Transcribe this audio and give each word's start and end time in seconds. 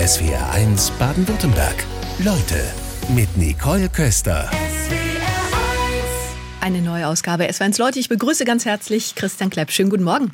SWR1 0.00 0.92
Baden-Württemberg. 0.98 1.84
Leute 2.20 2.64
mit 3.14 3.36
Nicole 3.36 3.90
Köster. 3.90 4.50
Eine 6.62 6.80
neue 6.80 7.06
Ausgabe 7.06 7.44
SW1 7.44 7.78
Leute. 7.78 7.98
Ich 7.98 8.08
begrüße 8.08 8.46
ganz 8.46 8.64
herzlich 8.64 9.14
Christian 9.14 9.50
Klepp. 9.50 9.70
Schönen 9.70 9.90
guten 9.90 10.04
Morgen. 10.04 10.32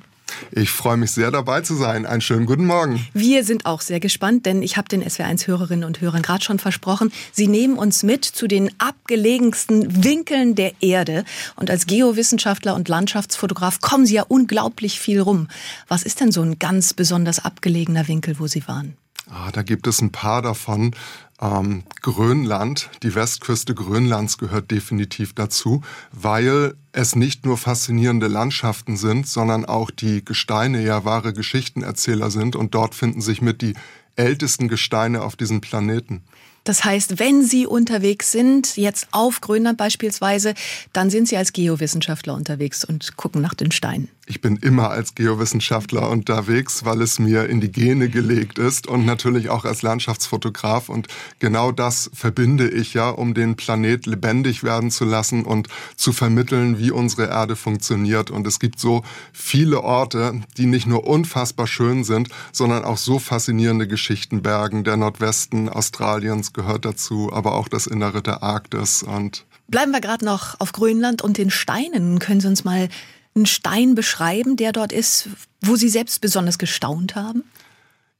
Ich 0.53 0.71
freue 0.71 0.97
mich 0.97 1.11
sehr 1.11 1.33
dabei 1.33 1.63
zu 1.63 1.75
sein. 1.75 2.07
Einen 2.07 2.21
schönen 2.21 2.47
guten 2.47 2.65
Morgen. 2.65 3.05
Wir 3.13 3.43
sind 3.43 3.67
auch 3.67 3.81
sehr 3.81 3.99
gespannt, 3.99 4.47
denn 4.47 4.63
ich 4.63 4.77
habe 4.77 4.87
den 4.87 5.03
SWR1-Hörerinnen 5.03 5.85
und 5.85 6.01
Hörern 6.01 6.23
gerade 6.23 6.45
schon 6.45 6.61
versprochen, 6.61 7.11
sie 7.33 7.49
nehmen 7.49 7.77
uns 7.77 8.05
mit 8.05 8.25
zu 8.25 8.47
den 8.47 8.71
abgelegensten 8.79 10.05
Winkeln 10.05 10.55
der 10.55 10.81
Erde. 10.81 11.25
Und 11.57 11.71
als 11.71 11.87
Geowissenschaftler 11.87 12.77
und 12.77 12.89
Landschaftsfotograf 12.89 13.81
kommen 13.81 14.07
Sie 14.07 14.15
ja 14.15 14.23
unglaublich 14.29 15.01
viel 15.01 15.21
rum. 15.21 15.49
Was 15.89 16.05
ist 16.05 16.21
denn 16.21 16.31
so 16.31 16.43
ein 16.43 16.61
ganz 16.61 16.95
besonders 16.95 17.45
abgelegener 17.45 18.07
Winkel, 18.07 18.39
wo 18.39 18.47
Sie 18.47 18.69
waren? 18.69 18.97
Ah, 19.29 19.51
da 19.53 19.63
gibt 19.63 19.87
es 19.87 20.01
ein 20.01 20.13
paar 20.13 20.41
davon. 20.41 20.95
Ähm, 21.41 21.83
Grönland, 22.01 22.89
die 23.03 23.15
Westküste 23.15 23.75
Grönlands 23.75 24.39
gehört 24.39 24.71
definitiv 24.71 25.35
dazu, 25.35 25.83
weil 26.13 26.75
es 26.93 27.17
nicht 27.17 27.45
nur 27.45 27.59
faszinierende 27.59 28.29
Landschaften 28.29 28.97
sind, 28.97 29.27
sondern 29.27 29.65
auch 29.65 29.91
die 29.91 30.25
Gesteine 30.25 30.83
ja 30.83 31.05
wahre 31.05 31.33
Geschichtenerzähler 31.33 32.31
sind 32.31 32.57
und 32.57 32.75
dort 32.75 32.95
finden 32.95 33.21
sich 33.21 33.43
mit 33.43 33.63
die 33.63 33.75
ältesten 34.15 34.69
Gesteine 34.69 35.23
auf 35.23 35.37
diesem 35.37 35.61
Planeten. 35.61 36.23
Das 36.65 36.85
heißt, 36.85 37.19
wenn 37.19 37.45
Sie 37.45 37.67
unterwegs 37.67 38.33
sind, 38.33 38.77
jetzt 38.77 39.09
auf 39.13 39.41
Grönland 39.41 39.79
beispielsweise, 39.79 40.55
dann 40.93 41.11
sind 41.11 41.29
Sie 41.29 41.37
als 41.37 41.53
Geowissenschaftler 41.53 42.35
unterwegs 42.35 42.85
und 42.85 43.17
gucken 43.17 43.41
nach 43.41 43.55
den 43.55 43.71
Steinen. 43.71 44.09
Ich 44.29 44.41
bin 44.41 44.57
immer 44.57 44.91
als 44.91 45.15
Geowissenschaftler 45.15 46.11
unterwegs, 46.11 46.85
weil 46.85 47.01
es 47.01 47.21
mir 47.21 47.49
in 47.49 47.61
die 47.61 47.71
Gene 47.71 48.09
gelegt 48.09 48.59
ist 48.59 48.89
und 48.89 49.07
natürlich 49.07 49.51
auch 49.51 49.65
als 49.65 49.83
Landschaftsfotograf. 49.83 50.89
Und 50.89 51.07
genau 51.39 51.71
das 51.71 52.11
verbinde 52.13 52.69
ich 52.69 52.93
ja, 52.93 53.09
um 53.09 53.35
den 53.35 53.55
Planet 53.55 54.05
lebendig 54.05 54.65
werden 54.65 54.91
zu 54.91 55.05
lassen 55.05 55.45
und 55.45 55.69
zu 55.95 56.13
vermitteln, 56.13 56.81
wie 56.81 56.91
unsere 56.91 57.29
Erde 57.29 57.55
funktioniert. 57.55 58.33
Und 58.33 58.49
es 58.49 58.59
gibt 58.59 58.81
so 58.81 59.05
viele 59.33 59.83
Orte, 59.83 60.41
die 60.57 60.67
nicht 60.67 60.89
nur 60.89 61.07
unfassbar 61.07 61.69
schön 61.69 62.03
sind, 62.03 62.29
sondern 62.51 62.85
auch 62.85 62.99
so 62.99 63.21
faszinierende 63.21 63.87
Geschichten 63.87 64.43
bergen. 64.43 64.83
Der 64.83 64.97
Nordwesten 64.97 65.69
Australiens 65.69 66.53
gehört 66.53 66.85
dazu, 66.85 67.33
aber 67.33 67.55
auch 67.55 67.69
das 67.69 67.87
Innere 67.87 68.23
der 68.23 68.43
Arktis 68.43 69.05
und 69.05 69.47
Bleiben 69.69 69.91
wir 69.91 70.01
gerade 70.01 70.25
noch 70.25 70.61
auf 70.61 70.71
Grönland 70.71 71.23
und 71.23 71.39
den 71.39 71.51
Steinen. 71.51 72.21
Können 72.21 72.41
Sie 72.41 72.47
uns 72.47 72.63
mal 72.63 72.89
einen 73.37 73.47
Stein 73.47 73.95
beschreiben, 73.95 74.57
der 74.57 74.73
dort 74.73 74.93
ist, 74.93 75.29
wo 75.61 75.77
Sie 75.77 75.89
selbst 75.89 76.21
besonders 76.21 76.59
gestaunt 76.59 77.15
haben? 77.15 77.45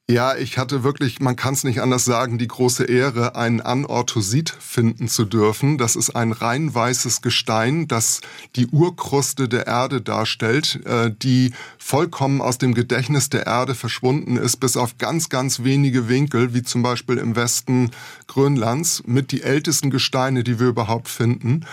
Ja, 0.09 0.37
ich 0.37 0.57
hatte 0.57 0.85
wirklich, 0.85 1.19
man 1.19 1.35
kann 1.35 1.55
es 1.55 1.65
nicht 1.65 1.81
anders 1.81 2.05
sagen, 2.05 2.39
die 2.39 2.47
große 2.47 2.85
Ehre, 2.85 3.35
einen 3.35 3.61
Anorthosit 3.61 4.51
finden 4.51 5.09
zu 5.09 5.25
dürfen. 5.25 5.79
Das 5.79 5.97
ist 5.97 6.11
ein 6.11 6.31
rein 6.31 6.73
weißes 6.73 7.23
Gestein, 7.23 7.89
das 7.89 8.21
die 8.55 8.69
Urkruste 8.69 9.49
der 9.49 9.67
Erde 9.67 10.01
darstellt, 10.01 10.79
äh, 10.87 11.11
die 11.11 11.53
vollkommen 11.79 12.41
aus 12.41 12.57
dem 12.59 12.73
Gedächtnis 12.73 13.31
der 13.31 13.47
Erde 13.47 13.75
verschwunden 13.75 14.37
ist, 14.37 14.59
bis 14.59 14.77
auf 14.77 14.97
ganz, 14.97 15.29
ganz 15.29 15.65
wenige 15.65 16.09
Winkel, 16.09 16.55
wie 16.55 16.63
zum 16.63 16.85
Beispiel 16.85 17.19
im 17.19 17.35
Westen 17.35 17.91
Grönlands, 18.29 19.03
mit 19.07 19.33
die 19.33 19.43
ältesten 19.43 19.91
Gesteine, 19.91 20.45
die 20.45 20.61
wir 20.61 20.69
überhaupt 20.69 21.09
finden. 21.09 21.67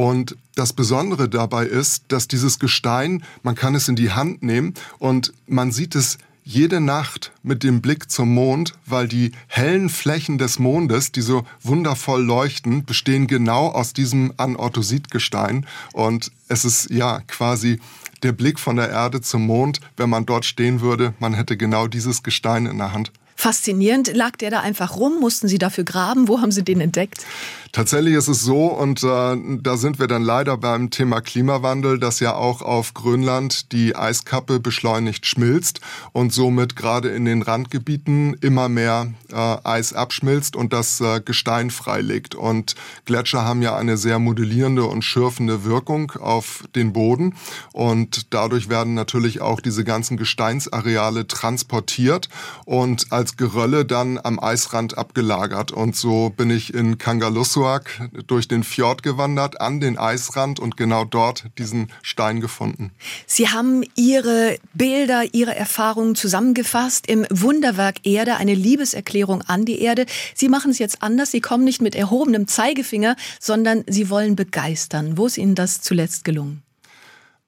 Und 0.00 0.34
das 0.54 0.72
Besondere 0.72 1.28
dabei 1.28 1.66
ist, 1.66 2.04
dass 2.08 2.26
dieses 2.26 2.58
Gestein, 2.58 3.22
man 3.42 3.54
kann 3.54 3.74
es 3.74 3.86
in 3.86 3.96
die 3.96 4.12
Hand 4.12 4.42
nehmen 4.42 4.72
und 4.98 5.34
man 5.46 5.72
sieht 5.72 5.94
es 5.94 6.16
jede 6.42 6.80
Nacht 6.80 7.32
mit 7.42 7.62
dem 7.62 7.82
Blick 7.82 8.10
zum 8.10 8.32
Mond, 8.32 8.72
weil 8.86 9.08
die 9.08 9.32
hellen 9.46 9.90
Flächen 9.90 10.38
des 10.38 10.58
Mondes, 10.58 11.12
die 11.12 11.20
so 11.20 11.44
wundervoll 11.62 12.24
leuchten, 12.24 12.86
bestehen 12.86 13.26
genau 13.26 13.66
aus 13.66 13.92
diesem 13.92 14.32
Anorthositgestein. 14.38 15.66
Und 15.92 16.32
es 16.48 16.64
ist 16.64 16.88
ja 16.88 17.20
quasi 17.26 17.78
der 18.22 18.32
Blick 18.32 18.58
von 18.58 18.76
der 18.76 18.88
Erde 18.88 19.20
zum 19.20 19.44
Mond. 19.44 19.80
Wenn 19.98 20.08
man 20.08 20.24
dort 20.24 20.46
stehen 20.46 20.80
würde, 20.80 21.12
man 21.18 21.34
hätte 21.34 21.58
genau 21.58 21.88
dieses 21.88 22.22
Gestein 22.22 22.64
in 22.64 22.78
der 22.78 22.94
Hand. 22.94 23.12
Faszinierend. 23.40 24.14
Lag 24.14 24.36
der 24.36 24.50
da 24.50 24.60
einfach 24.60 24.96
rum? 24.96 25.18
Mussten 25.18 25.48
Sie 25.48 25.56
dafür 25.56 25.84
graben? 25.84 26.28
Wo 26.28 26.42
haben 26.42 26.52
Sie 26.52 26.62
den 26.62 26.80
entdeckt? 26.82 27.24
Tatsächlich 27.72 28.14
ist 28.14 28.26
es 28.26 28.42
so, 28.42 28.66
und 28.66 29.04
äh, 29.04 29.36
da 29.62 29.76
sind 29.76 30.00
wir 30.00 30.08
dann 30.08 30.22
leider 30.22 30.56
beim 30.56 30.90
Thema 30.90 31.20
Klimawandel, 31.20 32.00
dass 32.00 32.18
ja 32.18 32.34
auch 32.34 32.62
auf 32.62 32.94
Grönland 32.94 33.70
die 33.70 33.94
Eiskappe 33.94 34.58
beschleunigt 34.58 35.24
schmilzt 35.24 35.80
und 36.10 36.32
somit 36.32 36.74
gerade 36.74 37.10
in 37.10 37.26
den 37.26 37.42
Randgebieten 37.42 38.34
immer 38.40 38.68
mehr 38.68 39.12
äh, 39.30 39.56
Eis 39.62 39.92
abschmilzt 39.92 40.56
und 40.56 40.72
das 40.72 41.00
äh, 41.00 41.20
Gestein 41.20 41.70
freilegt. 41.70 42.34
Und 42.34 42.74
Gletscher 43.04 43.44
haben 43.44 43.62
ja 43.62 43.76
eine 43.76 43.96
sehr 43.96 44.18
modellierende 44.18 44.84
und 44.84 45.02
schürfende 45.02 45.64
Wirkung 45.64 46.10
auf 46.18 46.64
den 46.74 46.92
Boden 46.92 47.36
und 47.72 48.34
dadurch 48.34 48.68
werden 48.68 48.94
natürlich 48.94 49.42
auch 49.42 49.60
diese 49.60 49.84
ganzen 49.84 50.16
Gesteinsareale 50.16 51.28
transportiert 51.28 52.28
und 52.64 53.12
als 53.12 53.36
Gerölle 53.36 53.84
dann 53.84 54.18
am 54.20 54.40
Eisrand 54.40 54.98
abgelagert. 54.98 55.70
Und 55.70 55.94
so 55.94 56.30
bin 56.30 56.50
ich 56.50 56.74
in 56.74 56.98
Kangalusso 56.98 57.59
Nussberg 57.60 58.08
durch 58.26 58.48
den 58.48 58.64
Fjord 58.64 59.02
gewandert, 59.02 59.60
an 59.60 59.80
den 59.80 59.98
Eisrand 59.98 60.58
und 60.58 60.76
genau 60.76 61.04
dort 61.04 61.44
diesen 61.58 61.92
Stein 62.02 62.40
gefunden. 62.40 62.92
Sie 63.26 63.48
haben 63.48 63.84
Ihre 63.96 64.56
Bilder, 64.72 65.24
Ihre 65.32 65.54
Erfahrungen 65.54 66.14
zusammengefasst 66.14 67.06
im 67.06 67.26
Wunderwerk 67.30 68.06
Erde, 68.06 68.36
eine 68.36 68.54
Liebeserklärung 68.54 69.42
an 69.42 69.64
die 69.64 69.80
Erde. 69.80 70.06
Sie 70.34 70.48
machen 70.48 70.70
es 70.70 70.78
jetzt 70.78 71.02
anders. 71.02 71.30
Sie 71.30 71.40
kommen 71.40 71.64
nicht 71.64 71.82
mit 71.82 71.94
erhobenem 71.94 72.48
Zeigefinger, 72.48 73.16
sondern 73.38 73.84
Sie 73.86 74.08
wollen 74.08 74.36
begeistern. 74.36 75.18
Wo 75.18 75.26
ist 75.26 75.36
Ihnen 75.36 75.54
das 75.54 75.82
zuletzt 75.82 76.24
gelungen? 76.24 76.62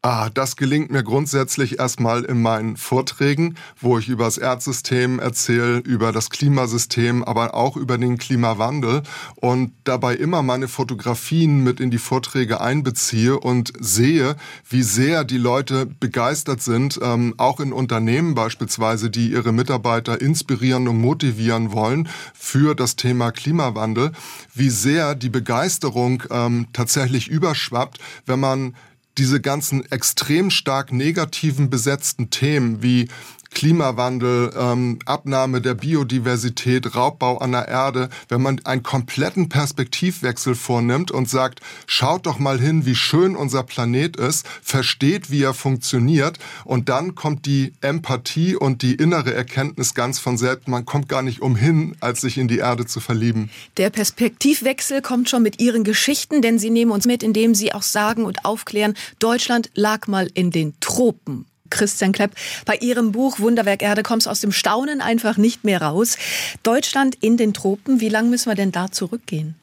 Ah, 0.05 0.31
das 0.31 0.57
gelingt 0.57 0.91
mir 0.91 1.05
grundsätzlich 1.05 1.79
erstmal 1.79 2.25
in 2.25 2.43
meinen 2.43 2.77
Vorträgen, 2.77 3.55
wo 3.81 3.99
ich 3.99 4.09
über 4.09 4.25
das 4.25 4.37
Erdsystem 4.37 5.21
erzähle, 5.21 5.79
über 5.79 6.11
das 6.11 6.29
Klimasystem, 6.29 7.23
aber 7.23 7.55
auch 7.55 7.77
über 7.77 7.99
den 7.99 8.19
Klimawandel 8.19 9.05
und 9.37 9.71
dabei 9.85 10.17
immer 10.17 10.43
meine 10.43 10.67
Fotografien 10.67 11.63
mit 11.63 11.79
in 11.79 11.93
die 11.93 11.99
Vorträge 11.99 12.61
einbeziehe 12.61 13.39
und 13.39 13.73
sehe, 13.79 14.35
wie 14.69 14.83
sehr 14.83 15.23
die 15.23 15.39
Leute 15.39 15.87
begeistert 15.87 16.63
sind, 16.63 16.99
ähm, 17.01 17.35
auch 17.37 17.61
in 17.61 17.73
Unternehmen 17.73 18.35
beispielsweise, 18.35 19.09
die 19.09 19.31
ihre 19.31 19.53
Mitarbeiter 19.53 20.21
inspirieren 20.21 20.89
und 20.89 21.01
motivieren 21.01 21.71
wollen 21.71 22.09
für 22.35 22.75
das 22.75 22.97
Thema 22.97 23.31
Klimawandel, 23.31 24.11
wie 24.53 24.71
sehr 24.71 25.15
die 25.15 25.31
Begeisterung 25.31 26.25
ähm, 26.29 26.67
tatsächlich 26.73 27.29
überschwappt, 27.29 28.01
wenn 28.27 28.41
man 28.41 28.75
diese 29.19 29.41
ganzen 29.41 29.85
extrem 29.91 30.51
stark 30.51 30.93
negativen 30.93 31.71
besetzten 31.71 32.31
Themen 32.31 32.83
wie 32.83 33.09
Klimawandel, 33.55 34.53
ähm, 34.57 34.99
Abnahme 35.05 35.61
der 35.61 35.75
Biodiversität, 35.75 36.95
Raubbau 36.95 37.39
an 37.39 37.53
der 37.53 37.69
Erde, 37.69 38.09
wenn 38.29 38.43
man 38.43 38.61
einen 38.65 38.83
kompletten 38.83 39.49
Perspektivwechsel 39.49 40.55
vornimmt 40.55 41.11
und 41.11 41.29
sagt, 41.29 41.61
schaut 41.87 42.27
doch 42.27 42.39
mal 42.39 42.59
hin, 42.61 42.87
wie 42.87 42.95
schön 42.95 43.37
unser 43.37 43.63
Planet 43.63 44.17
ist, 44.17 44.47
versteht, 44.63 45.31
wie 45.31 45.43
er 45.43 45.55
funktioniert 45.55 46.39
und 46.65 46.89
dann 46.89 47.15
kommt 47.15 47.47
die 47.47 47.73
Empathie 47.81 48.57
und 48.57 48.83
die 48.83 48.95
innere 48.95 49.35
Erkenntnis 49.35 49.95
ganz 49.95 50.19
von 50.19 50.37
selbst. 50.37 50.69
Man 50.69 50.85
kommt 50.85 51.09
gar 51.09 51.23
nicht 51.23 51.41
umhin, 51.43 51.97
als 52.01 52.21
sich 52.21 52.39
in 52.39 52.49
die 52.49 52.59
Erde 52.59 52.87
zu 52.87 53.01
verlieben. 53.01 53.51
Der 53.77 53.91
Perspektivwechsel 53.91 55.03
kommt 55.03 55.29
schon 55.29 55.43
mit 55.43 55.61
Ihren 55.61 55.85
Geschichten, 55.85 56.43
denn 56.43 56.59
Sie 56.59 56.71
nehmen 56.71 56.91
uns 56.91 57.07
mit, 57.07 57.23
indem 57.23 57.55
Sie 57.55 57.73
auch 57.73 57.83
sagen 57.83 58.25
und 58.25 58.45
aufklären, 58.45 58.95
Deutschland 59.19 59.71
lag 59.75 60.07
mal 60.07 60.29
in 60.35 60.51
den 60.51 60.75
Tropen. 60.81 61.47
Christian 61.73 62.13
Klepp. 62.13 62.33
Bei 62.65 62.77
Ihrem 62.77 63.11
Buch 63.11 63.41
Wunderwerk 63.41 63.83
Erde 63.83 64.03
kommst 64.03 64.29
aus 64.29 64.41
dem 64.41 64.53
Staunen 64.53 65.01
einfach 65.01 65.37
nicht 65.37 65.65
mehr 65.65 65.83
raus. 65.83 66.17
Deutschland 66.63 67.17
in 67.21 67.37
den 67.37 67.55
Tropen, 67.55 68.01
wie 68.01 68.09
lange 68.09 68.29
müssen 68.29 68.51
wir 68.51 68.55
denn 68.55 68.71
da 68.71 68.93
zurückgehen? 68.93 69.57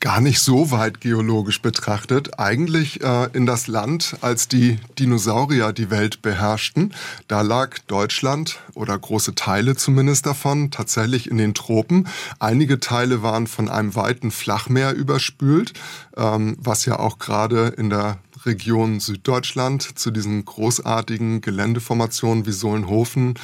Gar 0.00 0.20
nicht 0.20 0.40
so 0.40 0.70
weit 0.72 1.00
geologisch 1.00 1.62
betrachtet. 1.62 2.38
Eigentlich 2.38 3.02
äh, 3.02 3.28
in 3.34 3.46
das 3.46 3.68
Land, 3.68 4.16
als 4.20 4.48
die 4.48 4.78
Dinosaurier 4.98 5.72
die 5.72 5.90
Welt 5.90 6.22
beherrschten, 6.22 6.92
da 7.28 7.42
lag 7.42 7.78
Deutschland 7.86 8.58
oder 8.74 8.98
große 8.98 9.34
Teile 9.34 9.76
zumindest 9.76 10.26
davon 10.26 10.70
tatsächlich 10.70 11.30
in 11.30 11.38
den 11.38 11.54
Tropen. 11.54 12.08
Einige 12.40 12.80
Teile 12.80 13.22
waren 13.22 13.46
von 13.46 13.68
einem 13.68 13.94
weiten 13.94 14.30
Flachmeer 14.30 14.92
überspült, 14.92 15.72
ähm, 16.16 16.56
was 16.58 16.84
ja 16.84 16.98
auch 16.98 17.18
gerade 17.18 17.68
in 17.76 17.90
der 17.90 18.18
Region 18.46 19.00
Süddeutschland 19.00 19.98
zu 19.98 20.10
diesen 20.10 20.44
großartigen 20.44 21.40
Geländeformationen 21.40 22.46
wie 22.46 22.52
Sohlenhofen 22.52 23.34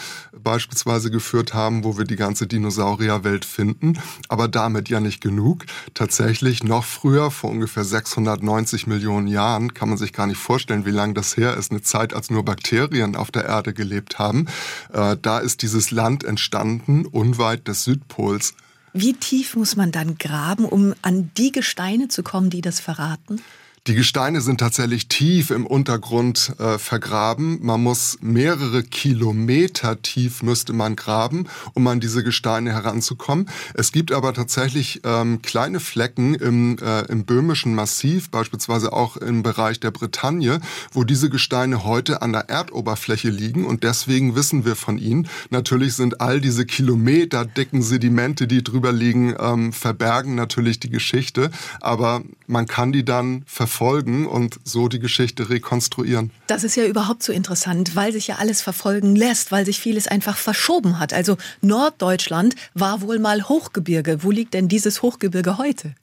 beispielsweise 0.42 1.10
geführt 1.10 1.54
haben, 1.54 1.84
wo 1.84 1.98
wir 1.98 2.04
die 2.04 2.16
ganze 2.16 2.46
Dinosaurierwelt 2.46 3.44
finden. 3.44 3.98
Aber 4.28 4.48
damit 4.48 4.88
ja 4.88 5.00
nicht 5.00 5.20
genug. 5.20 5.64
Tatsächlich 5.94 6.64
noch 6.64 6.84
früher, 6.84 7.30
vor 7.30 7.50
ungefähr 7.50 7.84
690 7.84 8.86
Millionen 8.86 9.26
Jahren, 9.26 9.74
kann 9.74 9.88
man 9.88 9.98
sich 9.98 10.12
gar 10.12 10.26
nicht 10.26 10.38
vorstellen, 10.38 10.86
wie 10.86 10.90
lange 10.90 11.14
das 11.14 11.36
her 11.36 11.56
ist, 11.56 11.70
eine 11.70 11.82
Zeit, 11.82 12.14
als 12.14 12.30
nur 12.30 12.44
Bakterien 12.44 13.16
auf 13.16 13.30
der 13.30 13.44
Erde 13.44 13.74
gelebt 13.74 14.18
haben. 14.18 14.46
Äh, 14.92 15.16
da 15.20 15.38
ist 15.38 15.62
dieses 15.62 15.90
Land 15.90 16.24
entstanden, 16.24 17.06
unweit 17.06 17.68
des 17.68 17.84
Südpols. 17.84 18.54
Wie 18.92 19.12
tief 19.12 19.54
muss 19.54 19.76
man 19.76 19.92
dann 19.92 20.18
graben, 20.18 20.64
um 20.64 20.94
an 21.02 21.30
die 21.36 21.52
Gesteine 21.52 22.08
zu 22.08 22.22
kommen, 22.22 22.50
die 22.50 22.62
das 22.62 22.80
verraten? 22.80 23.40
Die 23.88 23.94
Gesteine 23.94 24.42
sind 24.42 24.60
tatsächlich 24.60 25.08
tief 25.08 25.50
im 25.50 25.66
Untergrund 25.66 26.52
äh, 26.58 26.76
vergraben. 26.76 27.58
Man 27.62 27.82
muss 27.82 28.18
mehrere 28.20 28.82
Kilometer 28.82 30.02
tief 30.02 30.42
müsste 30.42 30.74
man 30.74 30.94
graben, 30.94 31.46
um 31.72 31.86
an 31.86 31.98
diese 31.98 32.22
Gesteine 32.22 32.70
heranzukommen. 32.74 33.48
Es 33.72 33.90
gibt 33.90 34.12
aber 34.12 34.34
tatsächlich 34.34 35.00
ähm, 35.04 35.40
kleine 35.40 35.80
Flecken 35.80 36.34
im, 36.34 36.76
äh, 36.82 37.06
im 37.06 37.24
böhmischen 37.24 37.74
Massiv, 37.74 38.28
beispielsweise 38.28 38.92
auch 38.92 39.16
im 39.16 39.42
Bereich 39.42 39.80
der 39.80 39.90
Bretagne, 39.90 40.60
wo 40.92 41.04
diese 41.04 41.30
Gesteine 41.30 41.82
heute 41.84 42.20
an 42.20 42.32
der 42.34 42.50
Erdoberfläche 42.50 43.30
liegen 43.30 43.64
und 43.64 43.84
deswegen 43.84 44.34
wissen 44.34 44.66
wir 44.66 44.76
von 44.76 44.98
ihnen. 44.98 45.28
Natürlich 45.48 45.94
sind 45.94 46.20
all 46.20 46.42
diese 46.42 46.66
Kilometer 46.66 47.46
dicken 47.46 47.80
Sedimente, 47.80 48.46
die 48.48 48.62
drüber 48.62 48.92
liegen, 48.92 49.34
ähm, 49.40 49.72
verbergen 49.72 50.34
natürlich 50.34 50.78
die 50.78 50.90
Geschichte, 50.90 51.50
aber 51.80 52.20
man 52.46 52.66
kann 52.66 52.92
die 52.92 53.06
dann 53.06 53.44
verfolgen 53.46 53.77
verfolgen 53.78 54.26
und 54.26 54.58
so 54.64 54.88
die 54.88 54.98
Geschichte 54.98 55.50
rekonstruieren. 55.50 56.32
Das 56.48 56.64
ist 56.64 56.74
ja 56.74 56.84
überhaupt 56.84 57.22
so 57.22 57.32
interessant, 57.32 57.94
weil 57.94 58.12
sich 58.12 58.26
ja 58.26 58.36
alles 58.36 58.60
verfolgen 58.60 59.14
lässt, 59.14 59.52
weil 59.52 59.64
sich 59.64 59.78
vieles 59.78 60.08
einfach 60.08 60.36
verschoben 60.36 60.98
hat. 60.98 61.12
Also 61.12 61.36
Norddeutschland 61.60 62.56
war 62.74 63.02
wohl 63.02 63.20
mal 63.20 63.48
Hochgebirge. 63.48 64.24
Wo 64.24 64.32
liegt 64.32 64.54
denn 64.54 64.66
dieses 64.66 65.02
Hochgebirge 65.02 65.58
heute? 65.58 65.94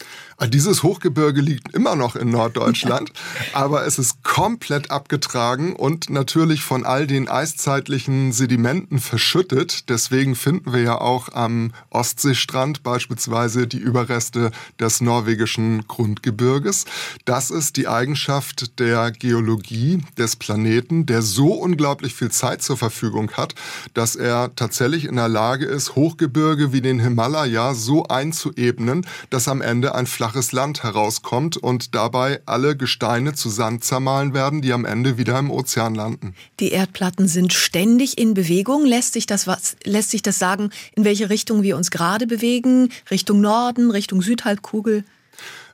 Dieses 0.49 0.83
Hochgebirge 0.83 1.39
liegt 1.39 1.73
immer 1.73 1.95
noch 1.95 2.17
in 2.17 2.29
Norddeutschland, 2.29 3.11
aber 3.53 3.85
es 3.85 3.97
ist 3.97 4.21
komplett 4.23 4.91
abgetragen 4.91 5.73
und 5.75 6.09
natürlich 6.09 6.61
von 6.61 6.85
all 6.85 7.07
den 7.07 7.29
eiszeitlichen 7.29 8.33
Sedimenten 8.33 8.99
verschüttet. 8.99 9.89
Deswegen 9.89 10.35
finden 10.35 10.73
wir 10.73 10.81
ja 10.81 10.99
auch 10.99 11.29
am 11.31 11.71
Ostseestrand 11.89 12.83
beispielsweise 12.83 13.65
die 13.65 13.77
Überreste 13.77 14.51
des 14.77 14.99
norwegischen 14.99 15.87
Grundgebirges. 15.87 16.83
Das 17.23 17.49
ist 17.49 17.77
die 17.77 17.87
Eigenschaft 17.87 18.77
der 18.79 19.11
Geologie 19.11 20.03
des 20.17 20.35
Planeten, 20.35 21.05
der 21.05 21.21
so 21.21 21.53
unglaublich 21.53 22.13
viel 22.13 22.29
Zeit 22.29 22.61
zur 22.61 22.75
Verfügung 22.75 23.31
hat, 23.31 23.55
dass 23.93 24.17
er 24.17 24.53
tatsächlich 24.57 25.05
in 25.05 25.15
der 25.15 25.29
Lage 25.29 25.65
ist, 25.65 25.95
Hochgebirge 25.95 26.73
wie 26.73 26.81
den 26.81 26.99
Himalaya 26.99 27.73
so 27.73 28.07
einzuebnen, 28.07 29.07
dass 29.29 29.47
am 29.47 29.61
Ende 29.61 29.95
ein 29.95 30.07
flaches 30.25 30.53
Land 30.53 30.81
herauskommt 30.81 31.55
und 31.55 31.93
dabei 31.93 32.41
alle 32.47 32.75
Gesteine 32.75 33.33
zu 33.33 33.47
Sand 33.47 33.83
zermahlen 33.83 34.33
werden, 34.33 34.63
die 34.63 34.73
am 34.73 34.83
Ende 34.83 35.19
wieder 35.19 35.37
im 35.37 35.51
Ozean 35.51 35.93
landen. 35.93 36.33
Die 36.59 36.71
Erdplatten 36.71 37.27
sind 37.27 37.53
ständig 37.53 38.17
in 38.17 38.33
Bewegung. 38.33 38.85
Lässt 38.85 39.13
sich 39.13 39.27
das, 39.27 39.45
was, 39.45 39.75
lässt 39.83 40.09
sich 40.09 40.23
das 40.23 40.39
sagen, 40.39 40.71
in 40.95 41.03
welche 41.03 41.29
Richtung 41.29 41.61
wir 41.61 41.77
uns 41.77 41.91
gerade 41.91 42.25
bewegen? 42.25 42.89
Richtung 43.11 43.39
Norden, 43.39 43.91
Richtung 43.91 44.23
Südhalbkugel? 44.23 45.03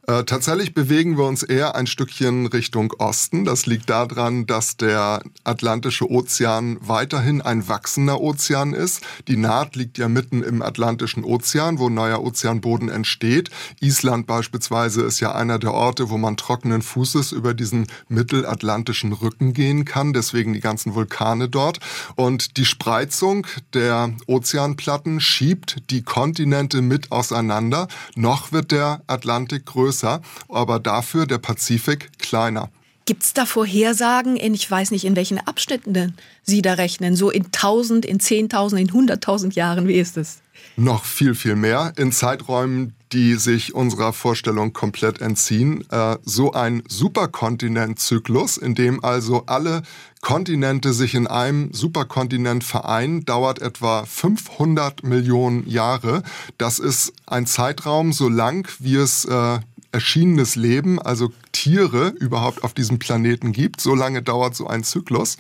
Äh, 0.08 0.24
tatsächlich 0.24 0.74
bewegen 0.74 1.16
wir 1.18 1.26
uns 1.26 1.44
eher 1.44 1.76
ein 1.76 1.86
Stückchen 1.86 2.48
Richtung 2.48 2.92
Osten. 2.98 3.46
Das 3.46 3.68
liegt 3.68 3.88
daran, 3.92 4.48
dass 4.48 4.76
der 4.76 5.22
Atlantische 5.44 6.10
Ozean 6.10 6.78
weiterhin 6.82 7.42
ein 7.42 7.68
wachsender 7.68 8.20
Ozean 8.20 8.74
ist. 8.74 9.02
Die 9.28 9.38
Naht 9.38 9.76
liegt 9.76 10.00
ja 10.00 10.08
mitten 10.08 10.42
im 10.42 10.64
Atlantischen 10.64 11.24
Ozean, 11.24 11.78
wo 11.78 11.90
neuer 11.90 12.24
Ozeanboden 12.24 12.90
entsteht. 12.90 13.52
Island 13.80 14.26
beispielsweise 14.26 15.04
ist 15.04 15.20
ja 15.20 15.36
einer 15.36 15.60
der 15.60 15.74
Orte, 15.74 16.10
wo 16.10 16.18
man 16.18 16.36
trockenen 16.36 16.82
Fußes 16.82 17.32
über 17.32 17.54
diesen 17.54 17.86
mittelatlantischen 18.10 19.14
Rücken 19.14 19.54
gehen 19.54 19.86
kann. 19.86 20.14
Deswegen 20.14 20.54
die 20.54 20.62
ganzen 20.62 20.96
Vulkane 20.96 21.48
dort. 21.48 21.80
Und 22.16 22.58
die 22.58 22.66
Spreizung 22.66 23.46
der 23.76 24.12
Ozeanplatten 24.26 25.20
schiebt 25.20 25.92
die 25.92 26.02
Kontinente 26.02 26.82
mit 26.82 27.12
auseinander. 27.12 27.88
Noch 28.16 28.52
wird 28.52 28.72
der 28.72 29.04
Atlantik 29.06 29.68
größer 29.68 29.91
größer, 29.92 30.22
aber 30.50 30.80
dafür 30.80 31.26
der 31.26 31.38
Pazifik 31.38 32.18
kleiner. 32.18 32.70
Gibt 33.06 33.24
es 33.24 33.34
da 33.34 33.46
Vorhersagen 33.46 34.38
in, 34.38 34.54
ich 34.54 34.70
weiß 34.70 34.92
nicht, 34.92 35.06
in 35.06 35.16
welchen 35.16 35.40
Abschnitten 35.40 36.14
Sie 36.44 36.62
da 36.62 36.74
rechnen? 36.74 37.16
So 37.16 37.30
in 37.30 37.46
1000, 37.46 38.06
in 38.06 38.20
10.000, 38.20 38.78
in 38.78 38.92
100.000 38.92 39.54
Jahren? 39.54 39.88
Wie 39.88 40.00
ist 40.00 40.18
es? 40.18 40.42
Noch 40.78 41.04
viel, 41.04 41.34
viel 41.34 41.56
mehr. 41.56 41.94
In 41.98 42.12
Zeiträumen, 42.12 42.94
die 43.12 43.36
sich 43.36 43.74
unserer 43.74 44.14
Vorstellung 44.14 44.72
komplett 44.72 45.20
entziehen. 45.20 45.84
Äh, 45.90 46.18
so 46.24 46.54
ein 46.54 46.84
Superkontinentzyklus, 46.88 48.58
in 48.58 48.76
dem 48.76 49.04
also 49.04 49.44
alle 49.48 49.82
Kontinente 50.22 50.94
sich 50.94 51.16
in 51.16 51.28
einem 51.28 51.74
Superkontinent 51.74 52.64
vereinen, 52.64 53.26
dauert 53.26 53.60
etwa 53.60 54.06
500 54.06 55.04
Millionen 55.04 55.68
Jahre. 55.68 56.24
Das 56.58 56.80
ist 56.80 57.14
ein 57.26 57.48
Zeitraum 57.48 58.14
so 58.14 58.30
lang, 58.30 58.68
wie 58.80 58.96
es 58.96 59.26
äh, 59.26 59.60
erschienenes 59.92 60.56
Leben, 60.56 61.02
also 61.02 61.32
Tiere 61.52 62.10
überhaupt 62.20 62.64
auf 62.64 62.74
diesem 62.74 63.00
Planeten 63.00 63.52
gibt. 63.52 63.82
So 63.82 63.94
lange 63.94 64.22
dauert 64.22 64.56
so 64.56 64.68
ein 64.68 64.84
Zyklus. 64.84 65.38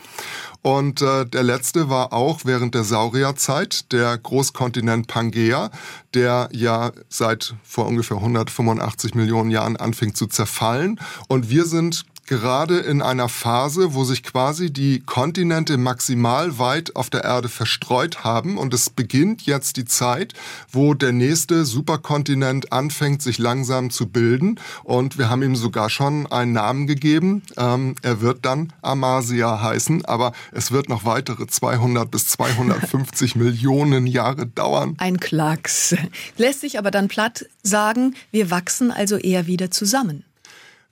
Und 0.61 1.01
äh, 1.01 1.25
der 1.25 1.43
letzte 1.43 1.89
war 1.89 2.13
auch 2.13 2.41
während 2.43 2.75
der 2.75 2.83
Saurierzeit 2.83 3.91
der 3.91 4.17
Großkontinent 4.17 5.07
Pangea, 5.07 5.71
der 6.13 6.49
ja 6.51 6.91
seit 7.09 7.55
vor 7.63 7.87
ungefähr 7.87 8.17
185 8.17 9.15
Millionen 9.15 9.51
Jahren 9.51 9.77
anfing 9.77 10.13
zu 10.13 10.27
zerfallen. 10.27 10.99
Und 11.27 11.49
wir 11.49 11.65
sind 11.65 12.05
gerade 12.27 12.79
in 12.79 13.01
einer 13.01 13.29
Phase, 13.29 13.93
wo 13.93 14.03
sich 14.03 14.23
quasi 14.23 14.71
die 14.71 15.01
Kontinente 15.01 15.77
maximal 15.77 16.59
weit 16.59 16.95
auf 16.95 17.09
der 17.09 17.23
Erde 17.23 17.49
verstreut 17.49 18.23
haben 18.23 18.57
und 18.57 18.73
es 18.73 18.89
beginnt 18.89 19.45
jetzt 19.45 19.77
die 19.77 19.85
Zeit, 19.85 20.33
wo 20.71 20.93
der 20.93 21.11
nächste 21.11 21.65
Superkontinent 21.65 22.71
anfängt, 22.71 23.21
sich 23.21 23.37
langsam 23.37 23.89
zu 23.89 24.07
bilden 24.07 24.59
und 24.83 25.17
wir 25.17 25.29
haben 25.29 25.43
ihm 25.43 25.55
sogar 25.55 25.89
schon 25.89 26.25
einen 26.31 26.53
Namen 26.53 26.87
gegeben. 26.87 27.43
Ähm, 27.57 27.95
er 28.01 28.21
wird 28.21 28.45
dann 28.45 28.71
Amasia 28.81 29.61
heißen, 29.61 30.05
aber 30.05 30.31
es 30.51 30.71
wird 30.71 30.89
noch 30.89 31.05
weitere 31.05 31.47
200 31.47 32.09
bis 32.09 32.27
250 32.27 33.35
Millionen 33.35 34.07
Jahre 34.07 34.47
dauern. 34.47 34.95
Ein 34.99 35.19
Klacks. 35.19 35.95
Lässt 36.37 36.61
sich 36.61 36.77
aber 36.77 36.91
dann 36.91 37.07
platt 37.07 37.45
sagen, 37.63 38.15
wir 38.31 38.51
wachsen 38.51 38.91
also 38.91 39.17
eher 39.17 39.47
wieder 39.47 39.71
zusammen. 39.71 40.23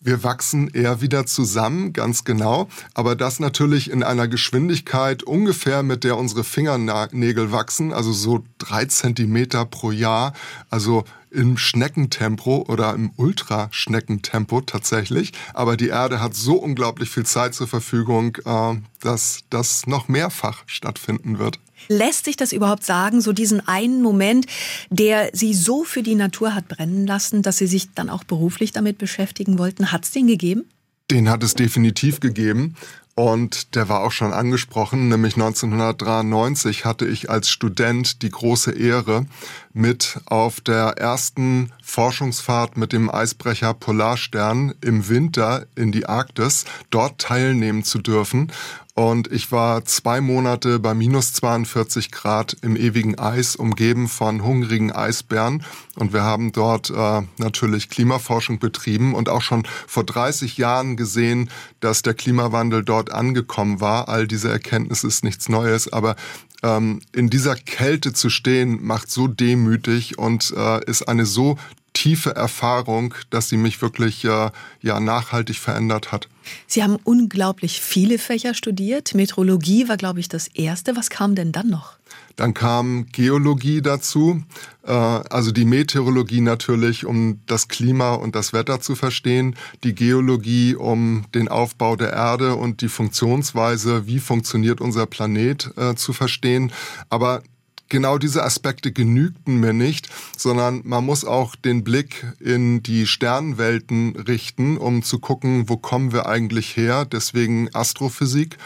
Wir 0.02 0.24
wachsen 0.24 0.70
eher 0.70 1.02
wieder 1.02 1.26
zusammen, 1.26 1.92
ganz 1.92 2.24
genau. 2.24 2.70
Aber 2.94 3.18
das 3.18 3.42
natürlich 3.42 3.92
in 3.92 4.02
einer 4.02 4.30
Geschwindigkeit 4.30 5.24
ungefähr 5.24 5.84
mit 5.84 6.06
der 6.06 6.18
unsere 6.18 6.46
Fingernägel 6.46 7.52
wachsen, 7.52 7.92
also 7.92 8.14
so 8.14 8.44
drei 8.60 8.86
Zentimeter 8.86 9.66
pro 9.66 9.92
Jahr. 9.92 10.34
Also 10.70 11.04
im 11.32 11.58
Schneckentempo 11.58 12.66
oder 12.68 12.94
im 12.94 13.12
Ultraschneckentempo 13.18 14.62
tatsächlich. 14.62 15.34
Aber 15.54 15.78
die 15.78 15.90
Erde 15.90 16.22
hat 16.22 16.34
so 16.34 16.56
unglaublich 16.56 17.10
viel 17.10 17.26
Zeit 17.26 17.54
zur 17.54 17.68
Verfügung, 17.68 18.38
äh, 18.46 18.76
dass 19.02 19.42
das 19.50 19.86
noch 19.86 20.08
mehrfach 20.08 20.64
stattfinden 20.66 21.40
wird. 21.40 21.60
Lässt 21.88 22.26
sich 22.26 22.36
das 22.36 22.52
überhaupt 22.52 22.84
sagen, 22.84 23.22
so 23.22 23.34
diesen 23.34 23.68
einen 23.68 24.02
Moment, 24.02 24.46
der 24.90 25.30
Sie 25.34 25.54
so 25.54 25.84
für 25.84 26.04
die 26.04 26.16
Natur 26.16 26.54
hat 26.54 26.68
brennen 26.68 27.08
lassen, 27.08 27.42
dass 27.42 27.58
Sie 27.58 27.68
sich 27.68 27.94
dann 27.94 28.10
auch 28.10 28.24
beruflich 28.24 28.72
damit 28.72 28.98
beschäftigen 28.98 29.58
wollten? 29.58 29.92
Hat 29.92 30.06
es 30.06 30.12
den 30.12 30.28
gegeben? 30.28 30.66
Den 31.12 31.30
hat 31.30 31.44
es 31.44 31.56
definitiv 31.56 32.20
gegeben. 32.20 32.76
Und 33.20 33.76
der 33.76 33.90
war 33.90 34.00
auch 34.00 34.14
schon 34.14 34.32
angesprochen, 34.32 35.10
nämlich 35.10 35.34
1993 35.34 36.86
hatte 36.86 37.06
ich 37.06 37.30
als 37.30 37.50
Student 37.50 38.22
die 38.22 38.30
große 38.30 38.72
Ehre, 38.72 39.26
mit 39.74 40.22
auf 40.26 40.62
der 40.62 40.98
ersten 40.98 41.74
Forschungsfahrt 41.84 42.78
mit 42.78 42.94
dem 42.94 43.14
Eisbrecher 43.14 43.74
Polarstern 43.74 44.74
im 44.80 45.10
Winter 45.10 45.66
in 45.76 45.92
die 45.92 46.06
Arktis 46.06 46.64
dort 46.92 47.20
teilnehmen 47.20 47.84
zu 47.84 48.00
dürfen. 48.00 48.54
Und 49.00 49.32
ich 49.32 49.54
war 49.54 49.86
zwei 49.86 50.20
Monate 50.20 50.78
bei 50.78 50.94
minus 50.94 51.32
42 51.32 52.12
Grad 52.12 52.58
im 52.62 52.76
ewigen 52.76 53.18
Eis, 53.18 53.56
umgeben 53.56 54.10
von 54.10 54.44
hungrigen 54.44 54.92
Eisbären. 54.92 55.64
Und 55.96 56.12
wir 56.12 56.24
haben 56.24 56.52
dort 56.52 56.90
äh, 56.90 57.22
natürlich 57.38 57.90
Klimaforschung 57.90 58.60
betrieben 58.60 59.16
und 59.16 59.30
auch 59.30 59.42
schon 59.42 59.66
vor 59.88 60.04
30 60.04 60.58
Jahren 60.58 60.98
gesehen, 60.98 61.50
dass 61.80 62.02
der 62.02 62.14
Klimawandel 62.14 62.84
dort 62.84 63.10
angekommen 63.10 63.80
war. 63.80 64.10
All 64.10 64.28
diese 64.28 64.52
Erkenntnis 64.52 65.06
ist 65.06 65.24
nichts 65.24 65.48
Neues, 65.48 65.94
aber 65.94 66.18
ähm, 66.62 67.00
in 67.14 67.30
dieser 67.30 67.56
Kälte 67.56 68.12
zu 68.12 68.30
stehen, 68.30 68.84
macht 68.86 69.10
so 69.10 69.30
demütig 69.30 70.18
und 70.18 70.54
äh, 70.58 70.84
ist 70.84 71.08
eine 71.08 71.26
so 71.26 71.58
tiefe 71.94 72.36
Erfahrung, 72.36 73.14
dass 73.30 73.50
sie 73.50 73.58
mich 73.58 73.82
wirklich 73.82 74.26
äh, 74.26 74.52
ja 74.82 75.00
nachhaltig 75.00 75.58
verändert 75.58 76.12
hat. 76.12 76.28
Sie 76.68 76.84
haben 76.84 76.98
unglaublich 77.04 77.82
viele 77.82 78.18
Fächer 78.18 78.54
studiert. 78.54 79.14
Metrologie 79.14 79.88
war, 79.88 79.98
glaube 79.98 80.20
ich, 80.20 80.30
das 80.30 80.48
erste. 80.48 80.96
Was 80.96 81.10
kam 81.10 81.36
denn 81.36 81.52
dann 81.52 81.68
noch? 81.68 82.00
Dann 82.36 82.54
kam 82.54 83.08
Geologie 83.12 83.82
dazu, 83.82 84.42
äh, 84.84 84.92
also 84.92 85.52
die 85.52 85.66
Meteorologie 85.66 86.42
natürlich, 86.42 87.06
um 87.06 87.42
das 87.48 87.68
Klima 87.68 88.14
und 88.14 88.34
das 88.34 88.54
Wetter 88.54 88.80
zu 88.80 88.96
verstehen, 88.96 89.56
die 89.84 89.94
Geologie, 89.94 90.76
um 90.76 91.26
den 91.36 91.50
Aufbau 91.50 91.98
der 91.98 92.14
Erde 92.14 92.56
und 92.56 92.82
die 92.82 92.88
Funktionsweise, 92.88 94.08
wie 94.08 94.20
funktioniert 94.20 94.80
unser 94.80 95.06
Planet 95.06 95.72
äh, 95.76 95.96
zu 95.96 96.14
verstehen. 96.14 96.72
Aber 97.10 97.44
genau 97.90 98.18
diese 98.18 98.44
Aspekte 98.44 98.92
genügten 98.92 99.60
mir 99.60 99.74
nicht, 99.74 100.10
sondern 100.38 100.82
man 100.86 101.06
muss 101.06 101.26
auch 101.26 101.56
den 101.56 101.84
Blick 101.84 102.26
in 102.40 102.82
die 102.84 103.08
Sternenwelten 103.08 104.16
richten, 104.16 104.78
um 104.78 105.04
zu 105.04 105.20
gucken, 105.20 105.68
wo 105.68 105.78
kommen 105.78 106.14
wir 106.14 106.28
eigentlich 106.28 106.78
her. 106.78 107.06
Deswegen 107.06 107.74
Astrophysik. 107.74 108.58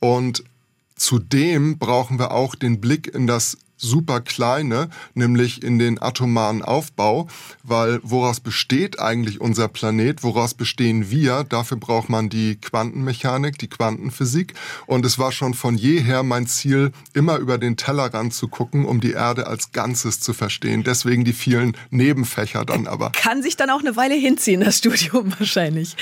Und 0.00 0.44
Zudem 1.02 1.78
brauchen 1.78 2.20
wir 2.20 2.30
auch 2.30 2.54
den 2.54 2.80
Blick 2.80 3.12
in 3.12 3.26
das 3.26 3.58
super 3.82 4.20
kleine, 4.20 4.88
nämlich 5.14 5.62
in 5.62 5.78
den 5.78 6.00
atomaren 6.00 6.62
Aufbau, 6.62 7.28
weil 7.62 8.00
woraus 8.02 8.40
besteht 8.40 9.00
eigentlich 9.00 9.40
unser 9.40 9.68
Planet, 9.68 10.22
woraus 10.22 10.54
bestehen 10.54 11.10
wir? 11.10 11.44
Dafür 11.44 11.76
braucht 11.76 12.08
man 12.08 12.28
die 12.28 12.56
Quantenmechanik, 12.56 13.58
die 13.58 13.68
Quantenphysik. 13.68 14.54
Und 14.86 15.04
es 15.04 15.18
war 15.18 15.32
schon 15.32 15.54
von 15.54 15.76
jeher 15.76 16.22
mein 16.22 16.46
Ziel, 16.46 16.92
immer 17.12 17.38
über 17.38 17.58
den 17.58 17.76
Tellerrand 17.76 18.32
zu 18.32 18.48
gucken, 18.48 18.84
um 18.84 19.00
die 19.00 19.12
Erde 19.12 19.46
als 19.46 19.72
Ganzes 19.72 20.20
zu 20.20 20.32
verstehen. 20.32 20.84
Deswegen 20.84 21.24
die 21.24 21.32
vielen 21.32 21.76
Nebenfächer 21.90 22.64
dann 22.64 22.86
aber. 22.86 23.10
Kann 23.10 23.42
sich 23.42 23.56
dann 23.56 23.70
auch 23.70 23.80
eine 23.80 23.96
Weile 23.96 24.14
hinziehen, 24.14 24.60
das 24.60 24.78
Studium 24.78 25.32
wahrscheinlich. 25.38 25.96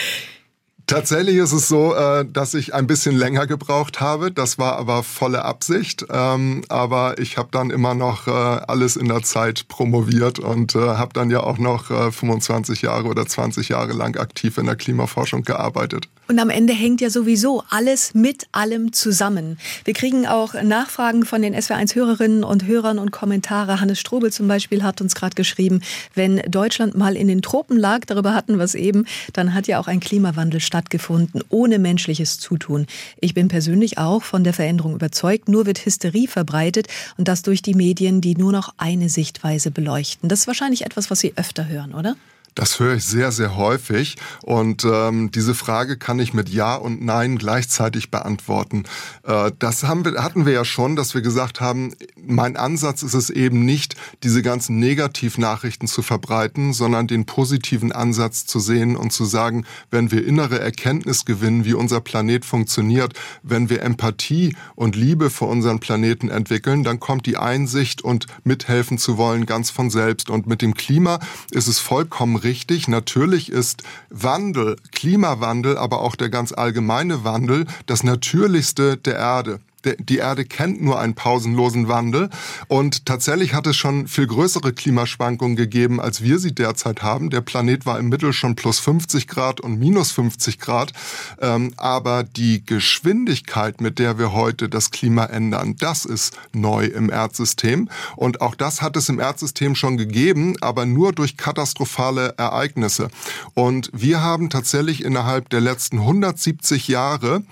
Tatsächlich 0.91 1.37
ist 1.37 1.53
es 1.53 1.69
so, 1.69 1.95
äh, 1.95 2.25
dass 2.29 2.53
ich 2.53 2.75
ein 2.75 2.89
bisschen 2.89 3.15
länger 3.15 3.47
gebraucht 3.47 4.01
habe. 4.01 4.33
Das 4.33 4.59
war 4.59 4.77
aber 4.77 5.05
volle 5.05 5.45
Absicht. 5.45 6.05
Ähm, 6.11 6.63
aber 6.69 7.17
ich 7.21 7.39
habe 7.39 7.49
dann 7.53 7.71
immer 7.71 7.95
noch 7.95 8.27
äh, 8.27 8.31
alles 8.33 8.97
in 8.97 9.07
der 9.07 9.23
Zeit 9.23 9.69
promoviert 9.69 10.41
und 10.41 10.75
äh, 10.75 10.81
habe 10.81 11.13
dann 11.13 11.31
ja 11.31 11.45
auch 11.45 11.59
noch 11.59 11.85
25 11.85 12.83
Jahre 12.83 13.07
oder 13.07 13.25
20 13.25 13.69
Jahre 13.69 13.93
lang 13.93 14.17
aktiv 14.17 14.59
in 14.59 14.67
der 14.67 14.75
Klimaforschung 14.75 15.43
gearbeitet. 15.43 16.09
Und 16.31 16.39
am 16.39 16.49
Ende 16.49 16.73
hängt 16.73 17.01
ja 17.01 17.11
sowieso 17.11 17.65
alles 17.71 18.15
mit 18.15 18.47
allem 18.53 18.93
zusammen. 18.93 19.59
Wir 19.85 19.95
kriegen 19.95 20.29
auch 20.29 20.55
Nachfragen 20.63 21.25
von 21.25 21.43
den 21.43 21.57
SW1-Hörerinnen 21.57 22.45
und 22.45 22.69
Hörern 22.69 23.01
und 23.01 23.11
Kommentare. 23.11 23.81
Hannes 23.81 23.99
Strobel 23.99 24.31
zum 24.31 24.47
Beispiel 24.47 24.85
hat 24.85 25.01
uns 25.01 25.17
gerade 25.17 25.35
geschrieben, 25.35 25.83
wenn 26.15 26.37
Deutschland 26.49 26.97
mal 26.97 27.17
in 27.17 27.27
den 27.27 27.43
Tropen 27.43 27.77
lag, 27.77 28.05
darüber 28.07 28.33
hatten 28.33 28.59
wir 28.59 28.65
es 28.65 28.77
eben, 28.77 29.07
dann 29.33 29.55
hat 29.55 29.67
ja 29.67 29.81
auch 29.81 29.89
ein 29.89 29.99
Klimawandel 29.99 30.61
stattgefunden, 30.61 31.43
ohne 31.49 31.81
menschliches 31.81 32.39
Zutun. 32.39 32.87
Ich 33.21 33.35
bin 33.35 33.49
persönlich 33.49 33.99
auch 33.99 34.23
von 34.23 34.45
der 34.45 34.53
Veränderung 34.53 34.95
überzeugt, 34.95 35.49
nur 35.49 35.67
wird 35.67 35.85
Hysterie 35.85 36.29
verbreitet 36.29 36.87
und 37.17 37.27
das 37.27 37.43
durch 37.43 37.61
die 37.61 37.75
Medien, 37.75 38.21
die 38.21 38.37
nur 38.37 38.53
noch 38.53 38.73
eine 38.77 39.09
Sichtweise 39.09 39.73
beleuchten. 39.73 40.29
Das 40.29 40.43
ist 40.43 40.47
wahrscheinlich 40.47 40.85
etwas, 40.85 41.11
was 41.11 41.19
Sie 41.19 41.33
öfter 41.35 41.67
hören, 41.67 41.93
oder? 41.93 42.15
Das 42.55 42.81
höre 42.81 42.95
ich 42.97 43.05
sehr, 43.05 43.33
sehr 43.33 43.57
häufig. 43.57 44.17
Und 44.43 44.85
ähm, 44.85 45.31
diese 45.31 45.55
Frage 45.55 45.97
kann 45.97 46.19
ich 46.19 46.35
mit 46.35 46.49
Ja 46.49 46.75
und 46.75 47.03
Nein 47.05 47.39
gleichzeitig 47.39 48.11
beantworten. 48.11 48.85
Äh, 49.25 49.53
das 49.59 49.85
haben 49.85 50.05
wir, 50.05 50.23
hatten 50.23 50.47
wir 50.47 50.53
ja 50.53 50.65
schon, 50.65 50.97
dass 50.97 51.15
wir 51.15 51.23
gesagt 51.23 51.61
haben, 51.61 51.95
mein 52.17 52.57
Ansatz 52.57 53.03
ist 53.03 53.15
es 53.15 53.31
eben 53.31 53.65
nicht, 53.65 53.95
diese 54.23 54.43
ganzen 54.43 54.79
Negativnachrichten 54.79 55.87
zu 55.87 56.03
verbreiten, 56.03 56.73
sondern 56.73 57.07
den 57.07 57.25
positiven 57.25 57.93
Ansatz 57.93 58.47
zu 58.47 58.59
sehen 58.59 58.97
und 58.97 59.13
zu 59.13 59.25
sagen, 59.25 59.65
wenn 59.91 60.11
wir 60.11 60.27
innere 60.27 60.59
Erkenntnis 60.59 61.25
gewinnen, 61.25 61.65
wie 61.65 61.75
unser 61.75 62.01
Planet 62.01 62.45
funktioniert, 62.45 63.15
wenn 63.43 63.71
wir 63.71 63.83
Empathie 63.83 64.57
und 64.75 64.97
Liebe 64.97 65.31
für 65.31 65.45
unseren 65.45 65.79
Planeten 65.79 66.29
entwickeln, 66.29 66.83
dann 66.83 67.01
kommt 67.01 67.27
die 67.27 67.37
Einsicht 67.37 68.03
und 68.03 68.27
mithelfen 68.45 68.99
zu 68.99 69.17
wollen 69.17 69.47
ganz 69.47 69.71
von 69.71 69.91
selbst. 69.91 70.31
Und 70.31 70.47
mit 70.47 70.63
dem 70.63 70.75
Klima 70.75 71.21
ist 71.51 71.69
es 71.69 71.79
vollkommen 71.79 72.40
richtig. 72.45 72.89
Natürlich 72.89 73.51
ist 73.51 73.83
Wandel, 74.11 74.77
Klimawandel, 74.93 75.79
aber 75.79 76.01
auch 76.01 76.17
der 76.17 76.29
ganz 76.29 76.53
allgemeine 76.53 77.25
Wandel 77.25 77.67
das 77.87 78.03
Natürlichste 78.03 78.97
der 78.97 79.17
Erde 79.17 79.61
die 79.85 80.19
Erde 80.19 80.45
kennt 80.45 80.83
nur 80.83 81.01
einen 81.01 81.15
pausenlosen 81.15 81.89
Wandel 81.89 82.29
und 82.69 83.07
tatsächlich 83.07 83.55
hat 83.55 83.67
es 83.67 83.77
schon 83.77 84.09
viel 84.09 84.27
größere 84.27 84.73
Klimaschwankungen 84.73 85.57
gegeben, 85.57 86.01
als 86.01 86.23
wir 86.23 86.39
sie 86.39 86.55
derzeit 86.55 87.03
haben. 87.03 87.31
Der 87.31 87.41
Planet 87.41 87.87
war 87.87 87.99
im 87.99 88.09
Mittel 88.09 88.33
schon 88.33 88.57
plus 88.57 88.79
50 88.79 89.27
Grad 89.27 89.61
und 89.61 89.79
minus 89.79 90.13
50 90.13 90.59
Grad, 90.59 90.93
ähm, 91.41 91.73
aber 91.77 92.25
die 92.25 92.65
Geschwindigkeit, 92.65 93.81
mit 93.81 93.99
der 93.99 94.19
wir 94.19 94.33
heute 94.33 94.69
das 94.69 94.91
Klima 94.91 95.25
ändern, 95.25 95.77
das 95.79 96.05
ist 96.05 96.37
neu 96.53 96.85
im 96.85 97.11
Erdsystem 97.11 97.89
und 98.17 98.41
auch 98.41 98.55
das 98.55 98.83
hat 98.83 98.97
es 98.97 99.09
im 99.09 99.19
Erdsystem 99.19 99.75
schon 99.75 99.97
gegeben, 99.97 100.57
aber 100.61 100.85
nur 100.85 101.13
durch 101.13 101.37
katastrophale 101.37 102.35
Ereignisse. 102.37 103.09
Und 103.55 103.91
wir 103.95 104.21
haben 104.21 104.51
tatsächlich 104.51 105.05
innerhalb 105.05 105.49
der 105.49 105.61
letzten 105.61 105.99
170 105.99 106.89
Jahre 106.89 107.43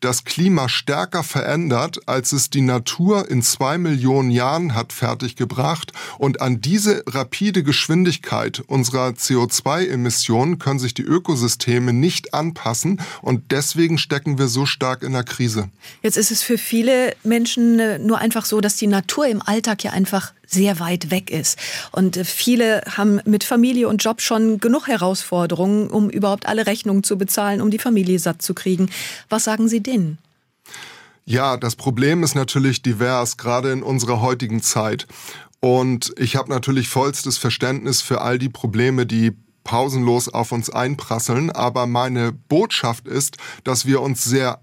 das 0.00 0.24
Klima 0.24 0.68
stärker 0.68 1.22
verändert 1.22 1.75
verändert, 1.76 2.00
als 2.06 2.32
es 2.32 2.50
die 2.50 2.62
Natur 2.62 3.28
in 3.28 3.42
zwei 3.42 3.76
Millionen 3.78 4.30
Jahren 4.30 4.74
hat 4.74 4.92
fertiggebracht. 4.92 5.92
Und 6.18 6.40
an 6.40 6.60
diese 6.60 7.02
rapide 7.06 7.62
Geschwindigkeit 7.62 8.62
unserer 8.66 9.08
CO2-Emissionen 9.10 10.58
können 10.58 10.78
sich 10.78 10.94
die 10.94 11.02
Ökosysteme 11.02 11.92
nicht 11.92 12.32
anpassen. 12.34 13.00
Und 13.22 13.50
deswegen 13.50 13.98
stecken 13.98 14.38
wir 14.38 14.48
so 14.48 14.64
stark 14.66 15.02
in 15.02 15.12
der 15.12 15.24
Krise. 15.24 15.68
Jetzt 16.02 16.16
ist 16.16 16.30
es 16.30 16.42
für 16.42 16.58
viele 16.58 17.14
Menschen 17.22 17.78
äh, 17.78 17.98
nur 17.98 18.18
einfach 18.18 18.46
so, 18.46 18.60
dass 18.60 18.76
die 18.76 18.86
Natur 18.86 19.26
im 19.26 19.42
Alltag 19.42 19.84
ja 19.84 19.90
einfach 19.92 20.32
sehr 20.46 20.78
weit 20.78 21.10
weg 21.10 21.30
ist. 21.30 21.58
Und 21.92 22.16
äh, 22.16 22.24
viele 22.24 22.82
haben 22.96 23.20
mit 23.24 23.44
Familie 23.44 23.88
und 23.88 24.02
Job 24.02 24.20
schon 24.20 24.58
genug 24.58 24.88
Herausforderungen, 24.88 25.88
um 25.88 26.08
überhaupt 26.08 26.46
alle 26.46 26.66
Rechnungen 26.66 27.02
zu 27.02 27.18
bezahlen, 27.18 27.60
um 27.60 27.70
die 27.70 27.78
Familie 27.78 28.18
satt 28.18 28.42
zu 28.42 28.54
kriegen. 28.54 28.88
Was 29.28 29.44
sagen 29.44 29.68
Sie 29.68 29.80
denen? 29.80 30.18
Ja, 31.28 31.56
das 31.56 31.74
Problem 31.74 32.22
ist 32.22 32.36
natürlich 32.36 32.82
divers, 32.82 33.36
gerade 33.36 33.72
in 33.72 33.82
unserer 33.82 34.20
heutigen 34.20 34.62
Zeit. 34.62 35.08
Und 35.58 36.14
ich 36.18 36.36
habe 36.36 36.50
natürlich 36.50 36.88
vollstes 36.88 37.36
Verständnis 37.36 38.00
für 38.00 38.20
all 38.20 38.38
die 38.38 38.48
Probleme, 38.48 39.06
die 39.06 39.32
pausenlos 39.64 40.28
auf 40.28 40.52
uns 40.52 40.70
einprasseln. 40.70 41.50
Aber 41.50 41.88
meine 41.88 42.30
Botschaft 42.30 43.08
ist, 43.08 43.38
dass 43.64 43.86
wir 43.86 44.02
uns 44.02 44.22
sehr 44.22 44.60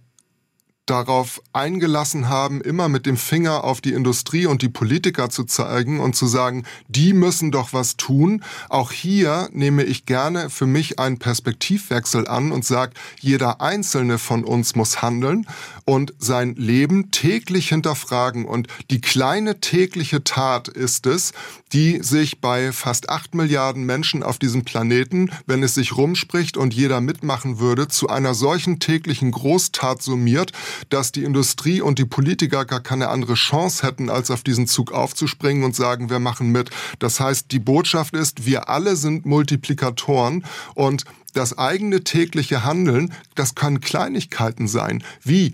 darauf 0.85 1.41
eingelassen 1.53 2.27
haben, 2.27 2.59
immer 2.59 2.89
mit 2.89 3.05
dem 3.05 3.15
Finger 3.15 3.63
auf 3.63 3.79
die 3.79 3.93
Industrie 3.93 4.45
und 4.45 4.61
die 4.61 4.69
Politiker 4.69 5.29
zu 5.29 5.45
zeigen 5.45 6.01
und 6.01 6.15
zu 6.15 6.27
sagen, 6.27 6.65
die 6.89 7.13
müssen 7.13 7.51
doch 7.51 7.71
was 7.71 7.95
tun. 7.95 8.43
Auch 8.67 8.91
hier 8.91 9.49
nehme 9.53 9.83
ich 9.83 10.05
gerne 10.05 10.49
für 10.49 10.65
mich 10.65 10.99
einen 10.99 11.19
Perspektivwechsel 11.19 12.27
an 12.27 12.51
und 12.51 12.65
sage, 12.65 12.93
jeder 13.19 13.61
einzelne 13.61 14.17
von 14.17 14.43
uns 14.43 14.75
muss 14.75 15.01
handeln 15.01 15.47
und 15.85 16.13
sein 16.17 16.55
Leben 16.55 17.11
täglich 17.11 17.69
hinterfragen. 17.69 18.45
Und 18.45 18.67
die 18.89 19.01
kleine 19.01 19.59
tägliche 19.59 20.23
Tat 20.23 20.67
ist 20.67 21.05
es, 21.05 21.33
die 21.73 22.01
sich 22.01 22.39
bei 22.39 22.71
fast 22.71 23.09
acht 23.09 23.35
Milliarden 23.35 23.83
Menschen 23.83 24.23
auf 24.23 24.39
diesem 24.39 24.63
Planeten, 24.63 25.31
wenn 25.45 25.63
es 25.63 25.73
sich 25.73 25.97
rumspricht 25.97 26.55
und 26.55 26.73
jeder 26.73 27.01
mitmachen 27.01 27.59
würde, 27.59 27.87
zu 27.87 28.09
einer 28.09 28.33
solchen 28.33 28.79
täglichen 28.79 29.31
Großtat 29.31 30.01
summiert, 30.01 30.51
dass 30.89 31.11
die 31.11 31.23
Industrie 31.23 31.81
und 31.81 31.99
die 31.99 32.05
Politiker 32.05 32.65
gar 32.65 32.81
keine 32.81 33.09
andere 33.09 33.33
Chance 33.33 33.85
hätten, 33.85 34.09
als 34.09 34.31
auf 34.31 34.43
diesen 34.43 34.67
Zug 34.67 34.91
aufzuspringen 34.91 35.63
und 35.63 35.75
sagen, 35.75 36.09
wir 36.09 36.19
machen 36.19 36.51
mit. 36.51 36.69
Das 36.99 37.19
heißt, 37.19 37.51
die 37.51 37.59
Botschaft 37.59 38.15
ist, 38.15 38.45
wir 38.45 38.69
alle 38.69 38.95
sind 38.95 39.25
Multiplikatoren 39.25 40.45
und 40.75 41.05
das 41.33 41.57
eigene 41.57 42.03
tägliche 42.03 42.63
Handeln, 42.63 43.13
das 43.35 43.55
können 43.55 43.81
Kleinigkeiten 43.81 44.67
sein, 44.67 45.03
wie 45.23 45.53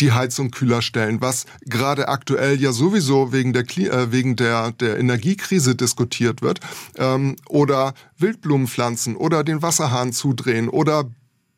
die 0.00 0.12
Heizung 0.12 0.50
kühler 0.50 0.82
stellen, 0.82 1.20
was 1.20 1.46
gerade 1.64 2.08
aktuell 2.08 2.60
ja 2.60 2.72
sowieso 2.72 3.32
wegen 3.32 3.52
der, 3.52 3.64
äh, 3.76 4.12
wegen 4.12 4.36
der, 4.36 4.72
der 4.72 4.98
Energiekrise 4.98 5.74
diskutiert 5.74 6.42
wird, 6.42 6.60
ähm, 6.96 7.36
oder 7.48 7.94
Wildblumen 8.18 8.68
pflanzen 8.68 9.16
oder 9.16 9.44
den 9.44 9.62
Wasserhahn 9.62 10.12
zudrehen 10.12 10.68
oder 10.68 11.10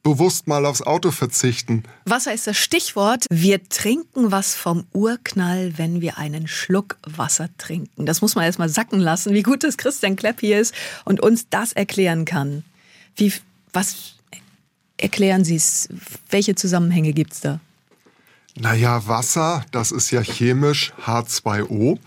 bewusst 0.02 0.48
mal 0.48 0.66
aufs 0.66 0.82
Auto 0.82 1.10
verzichten. 1.10 1.84
Wasser 2.04 2.34
ist 2.34 2.46
das 2.46 2.56
Stichwort. 2.56 3.26
Wir 3.30 3.62
trinken 3.68 4.32
was 4.32 4.54
vom 4.54 4.84
Urknall, 4.92 5.74
wenn 5.76 6.00
wir 6.00 6.18
einen 6.18 6.48
Schluck 6.48 6.96
Wasser 7.06 7.48
trinken. 7.56 8.04
Das 8.06 8.20
muss 8.20 8.34
man 8.34 8.44
erst 8.44 8.58
mal 8.58 8.68
sacken 8.68 8.98
lassen, 8.98 9.32
wie 9.32 9.42
gut 9.42 9.62
dass 9.62 9.76
Christian 9.76 10.16
Klepp 10.16 10.40
hier 10.40 10.60
ist 10.60 10.74
und 11.04 11.20
uns 11.20 11.46
das 11.50 11.72
erklären 11.72 12.24
kann. 12.24 12.64
Wie, 13.16 13.32
was 13.72 14.14
erklären 14.96 15.44
Sie 15.44 15.56
es? 15.56 15.88
Welche 16.30 16.54
Zusammenhänge 16.54 17.12
gibt 17.12 17.34
es 17.34 17.40
da? 17.40 17.60
Naja, 18.54 19.06
Wasser, 19.06 19.64
das 19.70 19.92
ist 19.92 20.10
ja 20.10 20.20
chemisch 20.20 20.92
H2O. 21.06 21.98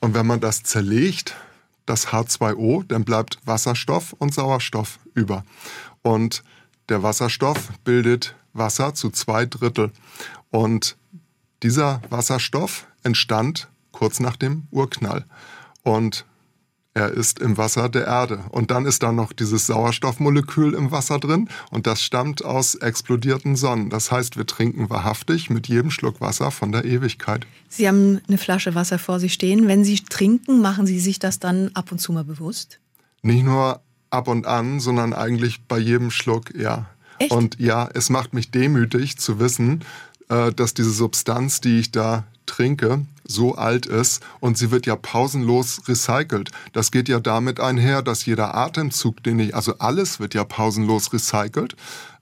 Und 0.00 0.14
wenn 0.14 0.26
man 0.26 0.40
das 0.40 0.62
zerlegt, 0.62 1.36
das 1.84 2.08
H2O, 2.08 2.84
dann 2.86 3.04
bleibt 3.04 3.38
Wasserstoff 3.44 4.14
und 4.14 4.32
Sauerstoff 4.32 4.98
über. 5.14 5.44
Und 6.02 6.42
der 6.88 7.02
Wasserstoff 7.02 7.68
bildet 7.84 8.34
Wasser 8.52 8.94
zu 8.94 9.10
zwei 9.10 9.44
Drittel. 9.44 9.92
Und 10.50 10.96
dieser 11.62 12.00
Wasserstoff 12.08 12.86
entstand 13.02 13.68
kurz 13.92 14.20
nach 14.20 14.36
dem 14.36 14.66
Urknall. 14.70 15.26
Und 15.82 16.24
er 16.92 17.12
ist 17.12 17.38
im 17.38 17.56
Wasser 17.56 17.88
der 17.88 18.06
Erde. 18.06 18.44
Und 18.50 18.70
dann 18.70 18.84
ist 18.84 19.02
da 19.02 19.12
noch 19.12 19.32
dieses 19.32 19.66
Sauerstoffmolekül 19.66 20.74
im 20.74 20.90
Wasser 20.90 21.20
drin 21.20 21.48
und 21.70 21.86
das 21.86 22.02
stammt 22.02 22.44
aus 22.44 22.74
explodierten 22.74 23.54
Sonnen. 23.54 23.90
Das 23.90 24.10
heißt, 24.10 24.36
wir 24.36 24.46
trinken 24.46 24.90
wahrhaftig 24.90 25.50
mit 25.50 25.68
jedem 25.68 25.90
Schluck 25.90 26.20
Wasser 26.20 26.50
von 26.50 26.72
der 26.72 26.84
Ewigkeit. 26.84 27.46
Sie 27.68 27.86
haben 27.86 28.20
eine 28.26 28.38
Flasche 28.38 28.74
Wasser 28.74 28.98
vor 28.98 29.20
sich 29.20 29.32
stehen. 29.32 29.68
Wenn 29.68 29.84
Sie 29.84 30.00
trinken, 30.00 30.60
machen 30.60 30.86
Sie 30.86 30.98
sich 30.98 31.20
das 31.20 31.38
dann 31.38 31.70
ab 31.74 31.92
und 31.92 32.00
zu 32.00 32.12
mal 32.12 32.24
bewusst? 32.24 32.80
Nicht 33.22 33.44
nur 33.44 33.80
ab 34.10 34.26
und 34.26 34.46
an, 34.46 34.80
sondern 34.80 35.12
eigentlich 35.12 35.62
bei 35.66 35.78
jedem 35.78 36.10
Schluck, 36.10 36.54
ja. 36.56 36.86
Echt? 37.18 37.30
Und 37.30 37.60
ja, 37.60 37.88
es 37.92 38.10
macht 38.10 38.34
mich 38.34 38.50
demütig 38.50 39.18
zu 39.18 39.38
wissen, 39.38 39.84
äh, 40.28 40.52
dass 40.52 40.74
diese 40.74 40.90
Substanz, 40.90 41.60
die 41.60 41.78
ich 41.78 41.92
da 41.92 42.24
trinke, 42.46 43.04
so 43.30 43.54
alt 43.54 43.86
ist 43.86 44.22
und 44.40 44.58
sie 44.58 44.70
wird 44.70 44.86
ja 44.86 44.96
pausenlos 44.96 45.82
recycelt. 45.88 46.50
Das 46.72 46.90
geht 46.90 47.08
ja 47.08 47.20
damit 47.20 47.60
einher, 47.60 48.02
dass 48.02 48.26
jeder 48.26 48.54
Atemzug, 48.54 49.22
den 49.22 49.38
ich, 49.38 49.54
also 49.54 49.74
alles 49.78 50.20
wird 50.20 50.34
ja 50.34 50.44
pausenlos 50.44 51.12
recycelt. 51.12 51.76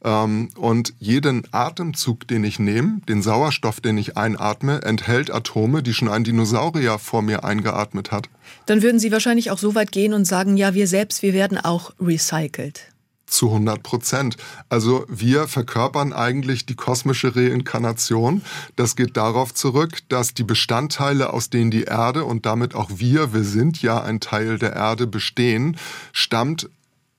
Ähm, 0.04 0.50
und 0.56 0.94
jeden 1.00 1.42
Atemzug, 1.50 2.28
den 2.28 2.44
ich 2.44 2.58
nehme, 2.58 3.00
den 3.08 3.22
Sauerstoff, 3.22 3.80
den 3.80 3.98
ich 3.98 4.16
einatme, 4.16 4.82
enthält 4.82 5.32
Atome, 5.32 5.82
die 5.82 5.92
schon 5.92 6.08
ein 6.08 6.22
Dinosaurier 6.22 6.98
vor 6.98 7.22
mir 7.22 7.44
eingeatmet 7.44 8.12
hat. 8.12 8.28
Dann 8.66 8.82
würden 8.82 9.00
Sie 9.00 9.10
wahrscheinlich 9.10 9.50
auch 9.50 9.58
so 9.58 9.74
weit 9.74 9.90
gehen 9.90 10.12
und 10.12 10.24
sagen, 10.24 10.56
ja, 10.56 10.74
wir 10.74 10.86
selbst, 10.86 11.22
wir 11.22 11.32
werden 11.32 11.58
auch 11.58 11.92
recycelt 12.00 12.92
zu 13.28 13.48
100 13.48 13.82
Prozent. 13.82 14.36
Also 14.68 15.04
wir 15.08 15.48
verkörpern 15.48 16.12
eigentlich 16.12 16.66
die 16.66 16.74
kosmische 16.74 17.34
Reinkarnation. 17.34 18.42
Das 18.76 18.96
geht 18.96 19.16
darauf 19.16 19.54
zurück, 19.54 19.98
dass 20.08 20.34
die 20.34 20.44
Bestandteile, 20.44 21.32
aus 21.32 21.50
denen 21.50 21.70
die 21.70 21.84
Erde 21.84 22.24
und 22.24 22.46
damit 22.46 22.74
auch 22.74 22.90
wir, 22.94 23.32
wir 23.32 23.44
sind 23.44 23.82
ja 23.82 24.02
ein 24.02 24.20
Teil 24.20 24.58
der 24.58 24.74
Erde, 24.74 25.06
bestehen, 25.06 25.76
stammt 26.12 26.68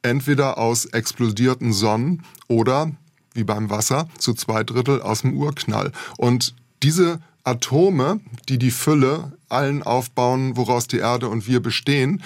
entweder 0.02 0.58
aus 0.58 0.86
explodierten 0.86 1.74
Sonnen 1.74 2.24
oder, 2.48 2.92
wie 3.34 3.44
beim 3.44 3.70
Wasser, 3.70 4.08
zu 4.18 4.34
zwei 4.34 4.64
Drittel 4.64 5.02
aus 5.02 5.22
dem 5.22 5.38
Urknall. 5.38 5.92
Und 6.18 6.56
diese 6.84 7.20
Atome, 7.44 8.20
die 8.48 8.58
die 8.58 8.72
Fülle 8.72 9.34
allen 9.50 9.84
aufbauen, 9.84 10.56
woraus 10.56 10.88
die 10.88 11.00
Erde 11.00 11.28
und 11.28 11.48
wir 11.48 11.62
bestehen, 11.62 12.24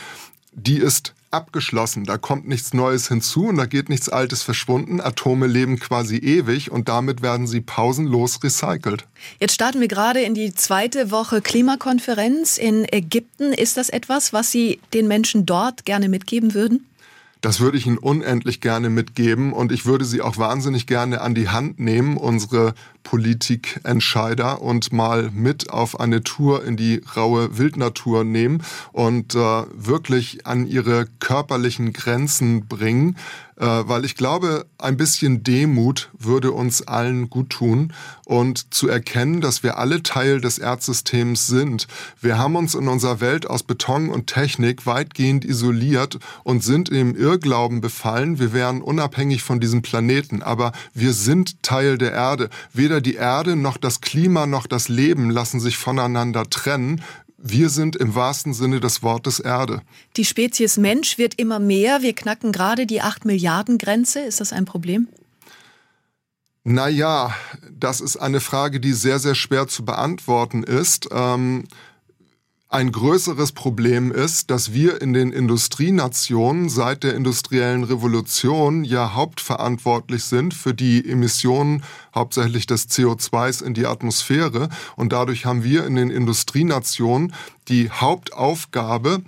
die 0.51 0.77
ist 0.77 1.13
abgeschlossen. 1.33 2.03
Da 2.03 2.17
kommt 2.17 2.47
nichts 2.47 2.73
Neues 2.73 3.07
hinzu 3.07 3.47
und 3.47 3.57
da 3.57 3.65
geht 3.65 3.89
nichts 3.89 4.09
Altes 4.09 4.43
verschwunden. 4.43 5.01
Atome 5.01 5.47
leben 5.47 5.79
quasi 5.79 6.17
ewig 6.17 6.71
und 6.71 6.87
damit 6.89 7.21
werden 7.21 7.47
sie 7.47 7.61
pausenlos 7.61 8.43
recycelt. 8.43 9.05
Jetzt 9.39 9.53
starten 9.53 9.79
wir 9.79 9.87
gerade 9.87 10.21
in 10.21 10.33
die 10.33 10.53
zweite 10.53 11.11
Woche 11.11 11.41
Klimakonferenz 11.41 12.57
in 12.57 12.85
Ägypten. 12.91 13.53
Ist 13.53 13.77
das 13.77 13.89
etwas, 13.89 14.33
was 14.33 14.51
Sie 14.51 14.79
den 14.93 15.07
Menschen 15.07 15.45
dort 15.45 15.85
gerne 15.85 16.09
mitgeben 16.09 16.53
würden? 16.53 16.85
Das 17.43 17.59
würde 17.59 17.77
ich 17.77 17.85
Ihnen 17.85 17.97
unendlich 17.97 18.61
gerne 18.61 18.89
mitgeben 18.89 19.51
und 19.51 19.73
ich 19.73 19.85
würde 19.85 20.05
Sie 20.05 20.21
auch 20.21 20.37
wahnsinnig 20.37 20.87
gerne 20.87 21.19
an 21.19 21.35
die 21.35 21.49
Hand 21.49 21.77
nehmen, 21.77 22.15
unsere 22.15 22.73
Politikentscheider, 23.03 24.62
und 24.62 24.93
mal 24.93 25.29
mit 25.31 25.69
auf 25.69 26.00
eine 26.00 26.24
Tour 26.24 26.63
in 26.63 26.77
die 26.77 27.01
raue 27.15 27.57
Wildnatur 27.57 28.24
nehmen 28.24 28.63
und 28.91 29.36
äh, 29.36 29.38
wirklich 29.38 30.45
an 30.45 30.67
ihre 30.67 31.07
körperlichen 31.19 31.93
Grenzen 31.93 32.67
bringen, 32.67 33.17
äh, 33.57 33.65
weil 33.65 34.03
ich 34.03 34.15
glaube, 34.15 34.65
ein 34.77 34.98
bisschen 34.98 35.43
Demut 35.43 36.10
würde 36.17 36.51
uns 36.51 36.81
allen 36.81 37.29
gut 37.29 37.51
tun 37.51 37.93
und 38.25 38.74
zu 38.74 38.88
erkennen, 38.88 39.41
dass 39.41 39.63
wir 39.63 39.77
alle 39.77 40.01
Teil 40.01 40.41
des 40.41 40.57
Erdsystems 40.57 41.48
sind. 41.48 41.88
Wir 42.19 42.38
haben 42.38 42.55
uns 42.55 42.74
in 42.74 42.88
unserer 42.88 43.22
Welt 43.22 43.48
aus 43.48 43.63
Beton 43.63 44.10
und 44.10 44.27
Technik 44.27 44.86
weitgehend 44.86 45.45
isoliert 45.45 46.19
und 46.43 46.63
sind 46.63 46.89
im 46.89 47.15
Irrglauben 47.15 47.81
befallen, 47.81 48.39
wir 48.39 48.53
wären 48.53 48.81
unabhängig 48.81 49.43
von 49.43 49.60
diesem 49.60 49.81
Planeten, 49.81 50.41
aber 50.41 50.72
wir 50.93 51.13
sind 51.13 51.62
Teil 51.63 51.98
der 51.98 52.13
Erde. 52.13 52.50
Weder 52.93 53.01
die 53.01 53.15
Erde 53.15 53.55
noch 53.55 53.77
das 53.77 54.01
Klima 54.01 54.45
noch 54.45 54.67
das 54.67 54.88
Leben 54.88 55.31
lassen 55.31 55.59
sich 55.59 55.77
voneinander 55.77 56.47
trennen. 56.47 57.01
Wir 57.39 57.69
sind 57.69 57.95
im 57.95 58.13
wahrsten 58.13 58.53
Sinne 58.53 58.81
des 58.81 59.01
Wortes 59.01 59.39
Erde. 59.39 59.81
Die 60.15 60.25
Spezies 60.25 60.77
Mensch 60.77 61.17
wird 61.17 61.33
immer 61.39 61.57
mehr. 61.57 62.03
Wir 62.03 62.13
knacken 62.13 62.51
gerade 62.51 62.85
die 62.85 63.01
8 63.01 63.25
Milliarden 63.25 63.79
Grenze. 63.79 64.19
Ist 64.19 64.41
das 64.41 64.53
ein 64.53 64.65
Problem? 64.65 65.08
Naja, 66.63 67.34
das 67.71 67.99
ist 67.99 68.17
eine 68.17 68.39
Frage, 68.39 68.79
die 68.79 68.93
sehr, 68.93 69.17
sehr 69.17 69.34
schwer 69.34 69.67
zu 69.67 69.84
beantworten 69.86 70.62
ist. 70.62 71.10
Ähm, 71.12 71.63
ein 72.73 72.91
größeres 72.91 73.51
Problem 73.51 74.12
ist, 74.12 74.49
dass 74.49 74.73
wir 74.73 74.99
in 74.99 75.13
den 75.13 75.31
Industrienationen 75.31 76.69
seit 76.69 77.03
der 77.03 77.13
industriellen 77.13 77.83
Revolution 77.83 78.83
ja 78.83 79.13
hauptverantwortlich 79.13 80.23
sind 80.23 80.55
für 80.55 80.73
die 80.73 81.07
Emissionen 81.07 81.83
hauptsächlich 82.15 82.65
des 82.65 82.89
CO2s 82.89 83.63
in 83.63 83.75
die 83.75 83.86
Atmosphäre. 83.86 84.69
Und 84.95 85.13
dadurch 85.13 85.45
haben 85.45 85.63
wir 85.63 85.86
in 85.86 85.95
den 85.95 86.09
Industrienationen 86.09 87.36
die 87.67 87.91
Hauptaufgabe, 87.91 89.21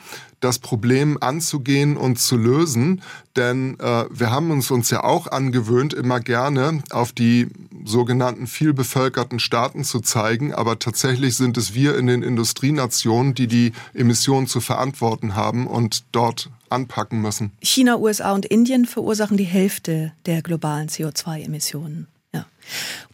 das 0.45 0.59
Problem 0.59 1.17
anzugehen 1.19 1.97
und 1.97 2.19
zu 2.19 2.37
lösen. 2.37 3.01
Denn 3.35 3.79
äh, 3.79 4.05
wir 4.09 4.31
haben 4.31 4.51
uns 4.51 4.71
uns 4.71 4.91
ja 4.91 5.03
auch 5.03 5.27
angewöhnt, 5.27 5.93
immer 5.93 6.19
gerne 6.19 6.83
auf 6.91 7.11
die 7.11 7.47
sogenannten 7.83 8.47
vielbevölkerten 8.47 9.39
Staaten 9.39 9.83
zu 9.83 9.99
zeigen. 9.99 10.53
Aber 10.53 10.79
tatsächlich 10.79 11.35
sind 11.35 11.57
es 11.57 11.73
wir 11.73 11.97
in 11.97 12.07
den 12.07 12.21
Industrienationen, 12.23 13.33
die 13.33 13.47
die 13.47 13.73
Emissionen 13.93 14.47
zu 14.47 14.61
verantworten 14.61 15.35
haben 15.35 15.67
und 15.67 16.03
dort 16.11 16.49
anpacken 16.69 17.21
müssen. 17.21 17.51
China, 17.61 17.97
USA 17.97 18.33
und 18.33 18.45
Indien 18.45 18.85
verursachen 18.85 19.37
die 19.37 19.43
Hälfte 19.43 20.13
der 20.25 20.41
globalen 20.41 20.89
CO2-Emissionen. 20.89 22.07
Ja. 22.35 22.45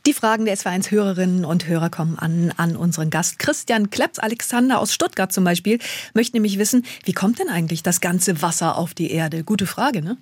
Die 0.08 0.14
Fragen 0.14 0.46
der 0.46 0.58
SW1-Hörerinnen 0.58 1.46
und 1.46 1.68
Hörer 1.68 1.92
kommen 1.92 2.18
an, 2.18 2.52
an 2.58 2.76
unseren 2.76 3.12
Gast 3.12 3.38
Christian 3.38 3.92
Klepps. 3.92 4.18
Alexander 4.18 4.80
aus 4.80 4.94
Stuttgart 4.94 5.32
zum 5.32 5.44
Beispiel 5.44 5.78
möchte 6.16 6.36
nämlich 6.36 6.58
wissen, 6.58 6.86
wie 7.04 7.14
kommt 7.14 7.38
denn 7.38 7.50
eigentlich 7.50 7.84
das 7.84 8.02
ganze 8.02 8.42
Wasser 8.42 8.78
auf 8.78 8.96
die 8.96 9.12
Erde? 9.12 9.44
Gute 9.44 9.68
Frage, 9.68 10.02
ne? 10.02 10.18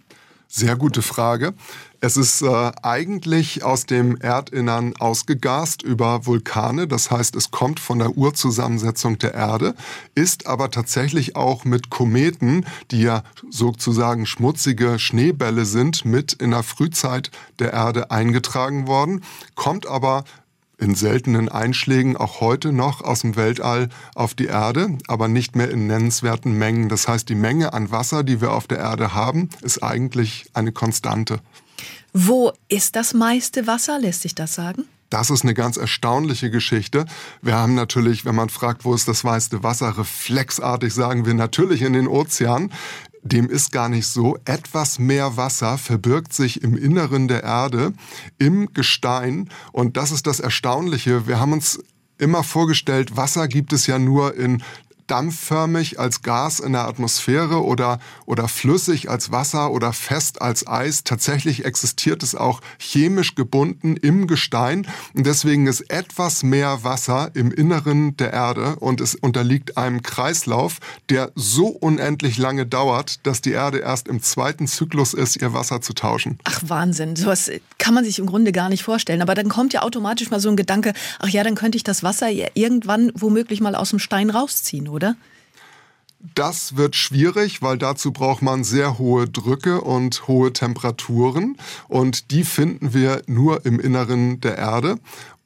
Sehr 0.51 0.75
gute 0.75 1.03
Frage. 1.03 1.53
Es 2.01 2.17
ist 2.17 2.41
äh, 2.41 2.71
eigentlich 2.81 3.63
aus 3.63 3.85
dem 3.85 4.17
Erdinnern 4.19 4.95
ausgegast 4.97 5.83
über 5.83 6.25
Vulkane. 6.25 6.87
Das 6.87 7.11
heißt, 7.11 7.35
es 7.35 7.51
kommt 7.51 7.79
von 7.79 7.99
der 7.99 8.17
Urzusammensetzung 8.17 9.19
der 9.19 9.35
Erde, 9.35 9.75
ist 10.15 10.47
aber 10.47 10.71
tatsächlich 10.71 11.35
auch 11.35 11.65
mit 11.65 11.91
Kometen, 11.91 12.65
die 12.89 13.01
ja 13.01 13.21
sozusagen 13.51 14.25
schmutzige 14.25 14.97
Schneebälle 14.97 15.65
sind, 15.65 16.03
mit 16.03 16.33
in 16.33 16.49
der 16.49 16.63
Frühzeit 16.63 17.29
der 17.59 17.71
Erde 17.73 18.09
eingetragen 18.09 18.87
worden, 18.87 19.23
kommt 19.53 19.85
aber 19.85 20.23
in 20.79 20.95
seltenen 20.95 21.49
Einschlägen 21.49 22.15
auch 22.17 22.39
heute 22.39 22.71
noch 22.71 23.01
aus 23.01 23.21
dem 23.21 23.35
Weltall 23.35 23.89
auf 24.15 24.33
die 24.33 24.45
Erde, 24.45 24.97
aber 25.07 25.27
nicht 25.27 25.55
mehr 25.55 25.69
in 25.69 25.87
nennenswerten 25.87 26.53
Mengen. 26.57 26.89
Das 26.89 27.07
heißt, 27.07 27.27
die 27.29 27.35
Menge 27.35 27.73
an 27.73 27.91
Wasser, 27.91 28.23
die 28.23 28.41
wir 28.41 28.53
auf 28.53 28.67
der 28.67 28.79
Erde 28.79 29.13
haben, 29.13 29.49
ist 29.61 29.83
eigentlich 29.83 30.49
eine 30.53 30.71
Konstante. 30.71 31.39
Wo 32.13 32.51
ist 32.69 32.95
das 32.95 33.13
meiste 33.13 33.67
Wasser? 33.67 33.99
Lässt 33.99 34.21
sich 34.21 34.35
das 34.35 34.55
sagen? 34.55 34.85
Das 35.09 35.31
ist 35.31 35.43
eine 35.43 35.55
ganz 35.55 35.77
erstaunliche 35.77 36.51
Geschichte. 36.51 37.05
Wir 37.41 37.55
haben 37.55 37.73
natürlich, 37.73 38.25
wenn 38.25 38.35
man 38.35 38.49
fragt, 38.49 38.85
wo 38.85 38.93
ist 38.93 39.07
das 39.07 39.23
meiste 39.23 39.63
Wasser, 39.63 39.97
reflexartig 39.97 40.93
sagen 40.93 41.25
wir 41.25 41.33
natürlich 41.33 41.81
in 41.81 41.93
den 41.93 42.07
Ozeanen. 42.07 42.71
Dem 43.21 43.49
ist 43.49 43.71
gar 43.71 43.89
nicht 43.89 44.07
so. 44.07 44.37
Etwas 44.45 44.99
mehr 44.99 45.37
Wasser 45.37 45.77
verbirgt 45.77 46.33
sich 46.33 46.63
im 46.63 46.77
Inneren 46.77 47.27
der 47.27 47.43
Erde, 47.43 47.93
im 48.37 48.73
Gestein. 48.73 49.49
Und 49.71 49.97
das 49.97 50.11
ist 50.11 50.27
das 50.27 50.39
Erstaunliche. 50.39 51.27
Wir 51.27 51.39
haben 51.39 51.53
uns 51.53 51.79
immer 52.17 52.43
vorgestellt, 52.43 53.15
Wasser 53.17 53.47
gibt 53.47 53.73
es 53.73 53.87
ja 53.87 53.97
nur 53.97 54.35
in 54.35 54.61
dampfförmig 55.09 55.99
als 55.99 56.21
Gas 56.21 56.59
in 56.59 56.73
der 56.73 56.87
Atmosphäre 56.87 57.63
oder, 57.63 57.99
oder 58.25 58.47
flüssig 58.47 59.09
als 59.09 59.31
Wasser 59.31 59.71
oder 59.71 59.93
fest 59.93 60.41
als 60.41 60.67
Eis. 60.67 61.03
Tatsächlich 61.03 61.65
existiert 61.65 62.23
es 62.23 62.35
auch 62.35 62.61
chemisch 62.77 63.35
gebunden 63.35 63.97
im 63.97 64.27
Gestein 64.27 64.87
und 65.13 65.25
deswegen 65.25 65.67
ist 65.67 65.81
etwas 65.89 66.43
mehr 66.43 66.83
Wasser 66.83 67.31
im 67.33 67.51
Inneren 67.51 68.15
der 68.17 68.33
Erde 68.33 68.75
und 68.77 69.01
es 69.01 69.15
unterliegt 69.15 69.77
einem 69.77 70.03
Kreislauf, 70.03 70.77
der 71.09 71.31
so 71.35 71.67
unendlich 71.67 72.37
lange 72.37 72.65
dauert, 72.65 73.25
dass 73.25 73.41
die 73.41 73.51
Erde 73.51 73.79
erst 73.79 74.07
im 74.07 74.21
zweiten 74.21 74.67
Zyklus 74.67 75.13
ist, 75.13 75.37
ihr 75.37 75.53
Wasser 75.53 75.81
zu 75.81 75.93
tauschen. 75.93 76.37
Ach 76.43 76.61
Wahnsinn, 76.67 77.15
sowas 77.15 77.49
kann 77.77 77.93
man 77.93 78.05
sich 78.05 78.19
im 78.19 78.25
Grunde 78.25 78.51
gar 78.51 78.69
nicht 78.69 78.83
vorstellen. 78.83 79.21
Aber 79.21 79.35
dann 79.35 79.49
kommt 79.49 79.73
ja 79.73 79.81
automatisch 79.81 80.29
mal 80.29 80.39
so 80.39 80.49
ein 80.49 80.55
Gedanke, 80.55 80.93
ach 81.19 81.29
ja, 81.29 81.43
dann 81.43 81.55
könnte 81.55 81.77
ich 81.77 81.83
das 81.83 82.03
Wasser 82.03 82.29
irgendwann 82.53 83.11
womöglich 83.15 83.61
mal 83.61 83.75
aus 83.75 83.89
dem 83.89 83.99
Stein 83.99 84.29
rausziehen, 84.29 84.87
oder? 84.87 84.98
Das 86.35 86.75
wird 86.75 86.97
schwierig, 86.97 87.61
weil 87.61 87.77
dazu 87.77 88.11
braucht 88.11 88.41
man 88.41 88.65
sehr 88.65 88.97
hohe 88.97 89.29
Drücke 89.29 89.79
und 89.79 90.27
hohe 90.27 90.51
Temperaturen. 90.51 91.57
Und 91.87 92.31
die 92.31 92.43
finden 92.43 92.93
wir 92.93 93.21
nur 93.25 93.65
im 93.65 93.79
Inneren 93.79 94.41
der 94.41 94.57
Erde 94.57 94.99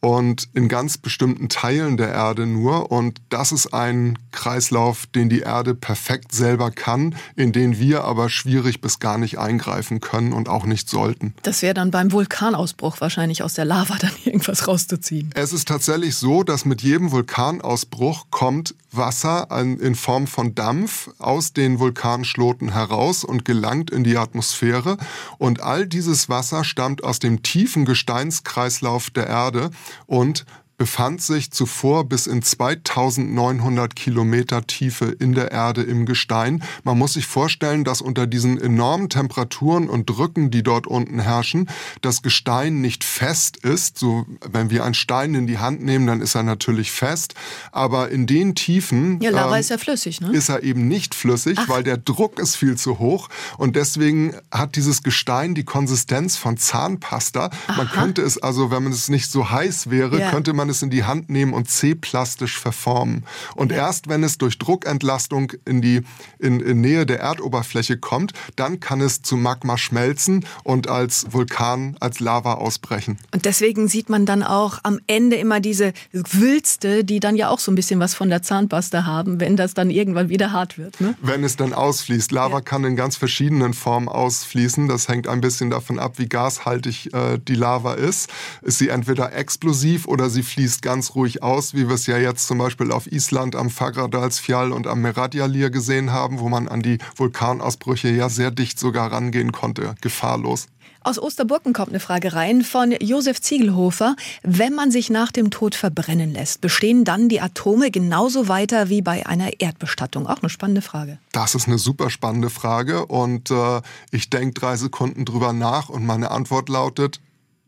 und 0.04 0.50
in 0.54 0.68
ganz 0.68 0.98
bestimmten 0.98 1.48
Teilen 1.48 1.96
der 1.96 2.10
Erde 2.10 2.46
nur. 2.46 2.92
Und 2.92 3.22
das 3.30 3.54
ist 3.54 3.74
ein 3.74 4.20
Kreislauf, 4.32 5.06
den 5.06 5.30
die 5.30 5.40
Erde 5.40 5.76
perfekt 5.76 6.34
selber 6.34 6.72
kann, 6.72 7.16
in 7.38 7.54
den 7.54 7.80
wir 7.80 8.04
aber 8.04 8.28
schwierig 8.30 8.82
bis 8.82 9.00
gar 9.00 9.18
nicht 9.18 9.40
eingreifen 9.40 10.02
können 10.02 10.34
und 10.34 10.50
auch 10.50 10.66
nicht 10.66 10.90
sollten. 10.90 11.34
Das 11.44 11.62
wäre 11.62 11.74
dann 11.74 11.90
beim 11.90 12.12
Vulkanausbruch 12.12 13.00
wahrscheinlich 13.00 13.44
aus 13.44 13.54
der 13.54 13.64
Lava 13.64 13.96
dann 14.02 14.12
irgendwas 14.26 14.68
rauszuziehen. 14.68 15.30
Es 15.36 15.54
ist 15.54 15.70
tatsächlich 15.70 16.18
so, 16.18 16.44
dass 16.44 16.66
mit 16.66 16.82
jedem 16.82 17.12
Vulkanausbruch 17.12 18.26
kommt 18.30 18.76
Wasser 18.96 19.48
in 19.60 19.96
Form 19.96 20.28
von 20.28 20.54
Dampf 20.54 21.10
aus 21.18 21.54
den 21.54 21.80
Vulkanschloten 21.80 22.74
heraus 22.74 23.24
und 23.24 23.44
gelangt 23.46 23.90
in 23.90 24.04
die 24.04 24.18
Atmosphäre. 24.18 24.98
Und 25.38 25.62
all 25.62 25.88
dieses 25.88 26.30
Wasser 26.30 26.64
stammt 26.64 27.04
aus 27.04 27.20
dem 27.20 27.42
tiefen 27.42 27.86
Gesteinskreislauf 27.86 29.10
der 29.10 29.28
Erde 29.28 29.72
und 30.06 30.46
befand 30.84 31.22
sich 31.22 31.52
zuvor 31.52 32.10
bis 32.10 32.28
in 32.28 32.42
2900 32.42 33.96
Kilometer 33.96 34.68
Tiefe 34.68 35.06
in 35.06 35.34
der 35.34 35.52
Erde 35.52 35.82
im 35.82 36.06
Gestein. 36.06 36.64
Man 36.84 36.98
muss 36.98 37.14
sich 37.14 37.28
vorstellen, 37.28 37.84
dass 37.84 38.02
unter 38.02 38.28
diesen 38.28 38.60
enormen 38.60 39.08
Temperaturen 39.08 39.88
und 39.88 40.10
Drücken, 40.10 40.52
die 40.52 40.64
dort 40.64 40.88
unten 40.88 41.20
herrschen, 41.20 41.70
das 42.02 42.22
Gestein 42.22 42.82
nicht 42.82 43.04
fest 43.04 43.58
ist. 43.58 43.98
So, 43.98 44.26
wenn 44.46 44.72
wir 44.72 44.84
einen 44.84 44.96
Stein 44.96 45.36
in 45.36 45.48
die 45.48 45.60
Hand 45.60 45.84
nehmen, 45.84 46.08
dann 46.08 46.22
ist 46.22 46.36
er 46.36 46.44
natürlich 46.44 46.92
fest. 46.92 47.36
Aber 47.72 48.10
in 48.10 48.26
den 48.26 48.56
Tiefen 48.56 49.22
ja, 49.22 49.30
Lava 49.30 49.56
ähm, 49.56 49.62
ist 49.62 49.70
ja 49.70 49.78
flüssig, 49.78 50.20
ne? 50.20 50.32
ist 50.34 50.50
er 50.50 50.64
eben 50.64 50.88
nicht 50.88 51.16
flüssig, 51.16 51.58
Ach. 51.60 51.70
weil 51.70 51.84
der 51.84 51.98
Druck 51.98 52.40
ist 52.40 52.56
viel 52.56 52.76
zu 52.76 53.00
hoch. 53.00 53.30
Und 53.58 53.76
deswegen 53.76 54.34
hat 54.52 54.76
dieses 54.76 55.04
Gestein 55.04 55.56
die 55.56 55.64
Konsistenz 55.66 56.36
von 56.36 56.58
Zahnpasta. 56.58 57.52
Aha. 57.68 57.78
Man 57.78 57.88
könnte 57.90 58.22
es 58.22 58.38
also, 58.38 58.72
wenn 58.72 58.84
man 58.84 58.92
es 58.92 59.08
nicht 59.08 59.32
so 59.32 59.50
heiß 59.50 59.90
wäre, 59.90 60.20
ja. 60.20 60.32
könnte 60.32 60.52
man 60.52 60.64
man 60.64 60.70
es 60.74 60.82
in 60.82 60.90
die 60.90 61.04
Hand 61.04 61.30
nehmen 61.30 61.54
und 61.54 61.70
C-plastisch 61.70 62.60
verformen. 62.60 63.24
Und 63.56 63.72
erst 63.72 64.10
wenn 64.10 64.24
es 64.24 64.38
durch 64.38 64.58
Druckentlastung 64.58 65.54
in 65.66 65.82
die 65.82 66.02
in, 66.40 66.60
in 66.60 66.82
Nähe 66.82 67.06
der 67.06 67.20
Erdoberfläche 67.20 67.98
kommt, 67.98 68.34
dann 68.56 68.80
kann 68.80 69.02
es 69.02 69.22
zu 69.22 69.38
Magma 69.38 69.78
schmelzen 69.78 70.46
und 70.64 70.90
als 70.90 71.28
Vulkan, 71.32 71.96
als 72.00 72.20
Lava 72.20 72.56
ausbrechen. 72.56 73.20
Und 73.32 73.46
deswegen 73.46 73.88
sieht 73.88 74.10
man 74.10 74.26
dann 74.26 74.44
auch 74.44 74.80
am 74.84 75.00
Ende 75.08 75.38
immer 75.38 75.60
diese 75.60 75.94
Wülste, 76.12 77.04
die 77.04 77.20
dann 77.20 77.36
ja 77.36 77.50
auch 77.50 77.60
so 77.60 77.72
ein 77.72 77.76
bisschen 77.76 78.00
was 78.00 78.14
von 78.14 78.30
der 78.30 78.42
Zahnpasta 78.42 79.06
haben, 79.06 79.40
wenn 79.40 79.56
das 79.56 79.74
dann 79.74 79.90
irgendwann 79.90 80.30
wieder 80.30 80.52
hart 80.52 80.78
wird. 80.78 81.00
Ne? 81.00 81.16
Wenn 81.22 81.44
es 81.44 81.56
dann 81.56 81.74
ausfließt. 81.74 82.32
Lava 82.32 82.58
ja. 82.58 82.62
kann 82.62 82.84
in 82.84 82.96
ganz 82.96 83.16
verschiedenen 83.16 83.74
Formen 83.74 84.10
ausfließen. 84.10 84.88
Das 84.88 85.08
hängt 85.08 85.28
ein 85.28 85.42
bisschen 85.42 85.70
davon 85.70 86.00
ab, 86.00 86.14
wie 86.18 86.28
gashaltig 86.28 87.14
äh, 87.14 87.40
die 87.40 87.56
Lava 87.56 87.94
ist. 87.94 88.30
Ist 88.62 88.80
sie 88.80 88.90
entweder 88.90 89.34
explosiv 89.34 90.08
oder 90.08 90.30
sie 90.30 90.44
fließt 90.54 90.84
ganz 90.84 91.16
ruhig 91.16 91.42
aus, 91.42 91.74
wie 91.74 91.88
wir 91.88 91.96
es 91.96 92.06
ja 92.06 92.18
jetzt 92.18 92.48
zum 92.48 92.60
Beispiel 92.60 92.92
auf 92.92 93.12
Island 93.12 93.56
am 93.56 93.72
Fagradalsfjall 93.72 94.72
und 94.72 94.86
am 94.86 95.02
Meradjalir 95.02 95.72
gesehen 95.72 96.12
haben, 96.12 96.40
wo 96.40 96.48
man 96.48 96.68
an 96.68 96.84
die 96.84 97.00
Vulkanausbrüche 97.16 98.10
ja 98.10 98.30
sehr 98.30 98.52
dicht 98.52 98.80
sogar 98.80 99.12
rangehen 99.12 99.52
konnte, 99.52 99.96
gefahrlos. 100.02 100.68
Aus 101.02 101.20
Osterburken 101.20 101.74
kommt 101.74 101.90
eine 101.90 102.00
Frage 102.00 102.34
rein 102.34 102.62
von 102.62 102.94
Josef 103.02 103.42
Ziegelhofer. 103.42 104.16
Wenn 104.44 104.74
man 104.74 104.92
sich 104.92 105.10
nach 105.10 105.32
dem 105.32 105.50
Tod 105.50 105.76
verbrennen 105.76 106.32
lässt, 106.32 106.62
bestehen 106.62 107.04
dann 107.04 107.28
die 107.28 107.42
Atome 107.42 107.92
genauso 107.92 108.48
weiter 108.48 108.90
wie 108.90 109.02
bei 109.02 109.26
einer 109.26 109.60
Erdbestattung? 109.60 110.28
Auch 110.28 110.42
eine 110.42 110.50
spannende 110.50 110.82
Frage. 110.82 111.18
Das 111.34 111.56
ist 111.56 111.68
eine 111.68 111.78
super 111.78 112.10
spannende 112.10 112.50
Frage 112.50 113.08
und 113.08 113.52
äh, 113.52 113.82
ich 114.12 114.30
denke 114.30 114.54
drei 114.54 114.78
Sekunden 114.78 115.26
drüber 115.26 115.52
nach 115.52 115.90
und 115.90 116.06
meine 116.06 116.32
Antwort 116.32 116.70
lautet 116.70 117.20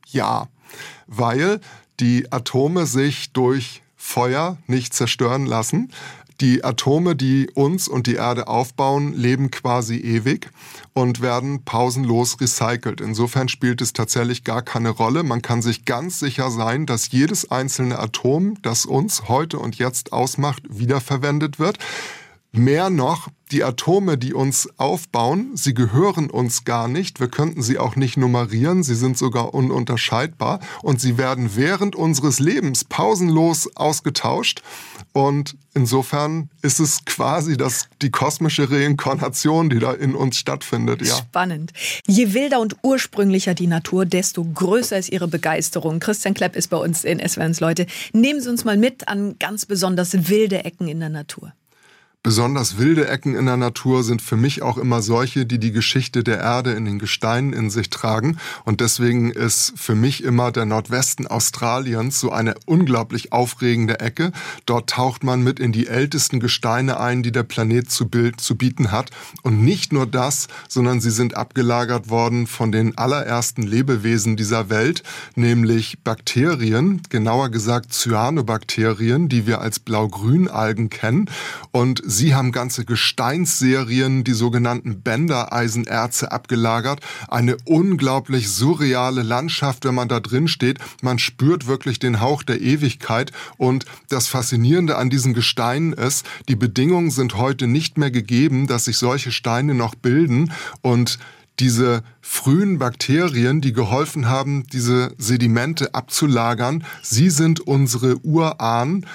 ja, 0.07 0.47
weil 1.07 1.59
die 1.99 2.31
Atome 2.31 2.85
sich 2.85 3.31
durch 3.31 3.81
Feuer 3.95 4.57
nicht 4.67 4.93
zerstören 4.93 5.45
lassen. 5.45 5.91
Die 6.41 6.65
Atome, 6.65 7.15
die 7.15 7.49
uns 7.53 7.87
und 7.87 8.07
die 8.07 8.15
Erde 8.15 8.49
aufbauen, 8.49 9.13
leben 9.13 9.51
quasi 9.51 9.95
ewig 9.95 10.49
und 10.93 11.21
werden 11.21 11.63
pausenlos 11.63 12.41
recycelt. 12.41 12.99
Insofern 12.99 13.47
spielt 13.47 13.81
es 13.81 13.93
tatsächlich 13.93 14.43
gar 14.43 14.61
keine 14.61 14.89
Rolle. 14.89 15.23
Man 15.23 15.41
kann 15.41 15.61
sich 15.61 15.85
ganz 15.85 16.19
sicher 16.19 16.51
sein, 16.51 16.85
dass 16.85 17.11
jedes 17.11 17.51
einzelne 17.51 17.99
Atom, 17.99 18.61
das 18.61 18.85
uns 18.85 19.29
heute 19.29 19.59
und 19.59 19.77
jetzt 19.77 20.11
ausmacht, 20.11 20.63
wiederverwendet 20.69 21.57
wird. 21.57 21.79
Mehr 22.57 22.89
noch, 22.89 23.29
die 23.51 23.63
Atome, 23.63 24.17
die 24.17 24.33
uns 24.33 24.67
aufbauen, 24.77 25.51
sie 25.55 25.73
gehören 25.73 26.29
uns 26.29 26.65
gar 26.65 26.87
nicht. 26.87 27.19
Wir 27.19 27.27
könnten 27.27 27.61
sie 27.61 27.77
auch 27.77 27.95
nicht 27.95 28.17
nummerieren. 28.17 28.81
Sie 28.81 28.95
sind 28.95 29.17
sogar 29.17 29.53
ununterscheidbar. 29.53 30.59
Und 30.81 30.99
sie 30.99 31.17
werden 31.17 31.51
während 31.55 31.95
unseres 31.95 32.39
Lebens 32.39 32.83
pausenlos 32.83 33.69
ausgetauscht. 33.75 34.63
Und 35.13 35.55
insofern 35.75 36.49
ist 36.63 36.79
es 36.79 37.05
quasi 37.05 37.55
das, 37.55 37.87
die 38.01 38.09
kosmische 38.09 38.69
Reinkarnation, 38.71 39.69
die 39.69 39.79
da 39.79 39.93
in 39.93 40.15
uns 40.15 40.37
stattfindet. 40.37 41.05
Ja. 41.05 41.15
Spannend. 41.15 41.71
Je 42.07 42.33
wilder 42.33 42.59
und 42.59 42.75
ursprünglicher 42.81 43.53
die 43.53 43.67
Natur, 43.67 44.05
desto 44.05 44.43
größer 44.43 44.97
ist 44.97 45.11
ihre 45.11 45.27
Begeisterung. 45.27 45.99
Christian 45.99 46.33
Klepp 46.33 46.55
ist 46.55 46.69
bei 46.69 46.77
uns 46.77 47.03
in 47.03 47.19
SWRs 47.19 47.59
Leute. 47.59 47.85
Nehmen 48.11 48.41
Sie 48.41 48.49
uns 48.49 48.65
mal 48.65 48.77
mit 48.77 49.07
an 49.07 49.37
ganz 49.39 49.67
besonders 49.67 50.29
wilde 50.29 50.65
Ecken 50.65 50.87
in 50.87 50.99
der 50.99 51.09
Natur. 51.09 51.53
Besonders 52.25 52.79
wilde 52.79 53.07
Ecken 53.07 53.35
in 53.35 53.45
der 53.45 53.55
Natur 53.55 54.03
sind 54.03 54.19
für 54.19 54.35
mich 54.35 54.63
auch 54.63 54.79
immer 54.79 55.03
solche, 55.03 55.45
die 55.45 55.59
die 55.59 55.71
Geschichte 55.71 56.23
der 56.23 56.39
Erde 56.39 56.71
in 56.71 56.83
den 56.83 56.97
Gesteinen 56.97 57.53
in 57.53 57.69
sich 57.69 57.91
tragen. 57.91 58.39
Und 58.63 58.81
deswegen 58.81 59.29
ist 59.29 59.73
für 59.75 59.93
mich 59.93 60.23
immer 60.23 60.51
der 60.51 60.65
Nordwesten 60.65 61.27
Australiens 61.27 62.19
so 62.19 62.31
eine 62.31 62.55
unglaublich 62.65 63.31
aufregende 63.31 63.99
Ecke. 63.99 64.31
Dort 64.65 64.89
taucht 64.89 65.23
man 65.23 65.43
mit 65.43 65.59
in 65.59 65.71
die 65.71 65.85
ältesten 65.85 66.39
Gesteine 66.39 66.99
ein, 66.99 67.21
die 67.21 67.31
der 67.31 67.43
Planet 67.43 67.91
zu, 67.91 68.07
Bild, 68.07 68.41
zu 68.41 68.57
bieten 68.57 68.91
hat. 68.91 69.11
Und 69.43 69.63
nicht 69.63 69.93
nur 69.93 70.07
das, 70.07 70.47
sondern 70.67 71.01
sie 71.01 71.11
sind 71.11 71.37
abgelagert 71.37 72.09
worden 72.09 72.47
von 72.47 72.71
den 72.71 72.97
allerersten 72.97 73.61
Lebewesen 73.61 74.35
dieser 74.35 74.71
Welt, 74.71 75.03
nämlich 75.35 75.99
Bakterien, 76.03 77.03
genauer 77.07 77.49
gesagt 77.49 77.93
Cyanobakterien, 77.93 79.29
die 79.29 79.45
wir 79.45 79.61
als 79.61 79.77
Blau-Grün-Algen 79.77 80.89
kennen. 80.89 81.29
Und 81.69 82.01
Sie 82.15 82.33
haben 82.33 82.53
ganze 82.53 82.85
Gesteinsserien, 82.85 84.23
die 84.23 84.31
sogenannten 84.31 85.01
Bändereisenerze 85.01 86.31
abgelagert. 86.31 87.01
Eine 87.27 87.57
unglaublich 87.65 88.49
surreale 88.49 89.21
Landschaft, 89.21 89.83
wenn 89.83 89.95
man 89.95 90.07
da 90.07 90.21
drin 90.21 90.47
steht. 90.47 90.79
Man 91.01 91.19
spürt 91.19 91.67
wirklich 91.67 91.99
den 91.99 92.21
Hauch 92.21 92.43
der 92.43 92.61
Ewigkeit. 92.61 93.33
Und 93.57 93.83
das 94.07 94.27
Faszinierende 94.27 94.95
an 94.95 95.09
diesen 95.09 95.33
Gesteinen 95.33 95.91
ist, 95.91 96.25
die 96.47 96.55
Bedingungen 96.55 97.11
sind 97.11 97.35
heute 97.35 97.67
nicht 97.67 97.97
mehr 97.97 98.11
gegeben, 98.11 98.67
dass 98.67 98.85
sich 98.85 98.97
solche 98.97 99.33
Steine 99.33 99.73
noch 99.73 99.93
bilden. 99.93 100.53
Und 100.81 101.19
diese 101.59 102.01
frühen 102.21 102.79
Bakterien, 102.79 103.59
die 103.59 103.73
geholfen 103.73 104.29
haben, 104.29 104.65
diese 104.71 105.13
Sedimente 105.17 105.93
abzulagern, 105.93 106.85
sie 107.01 107.29
sind 107.29 107.59
unsere 107.59 108.19
Urahnen, 108.23 109.05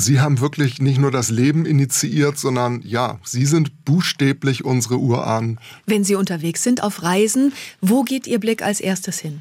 Sie 0.00 0.20
haben 0.20 0.38
wirklich 0.38 0.80
nicht 0.80 1.00
nur 1.00 1.10
das 1.10 1.28
Leben 1.28 1.66
initiiert, 1.66 2.38
sondern 2.38 2.82
ja, 2.82 3.18
Sie 3.24 3.44
sind 3.44 3.84
buchstäblich 3.84 4.64
unsere 4.64 5.00
Urahnen. 5.00 5.58
Wenn 5.86 6.04
Sie 6.04 6.14
unterwegs 6.14 6.62
sind 6.62 6.84
auf 6.84 7.02
Reisen, 7.02 7.52
wo 7.80 8.04
geht 8.04 8.28
Ihr 8.28 8.38
Blick 8.38 8.62
als 8.62 8.78
erstes 8.78 9.18
hin? 9.18 9.40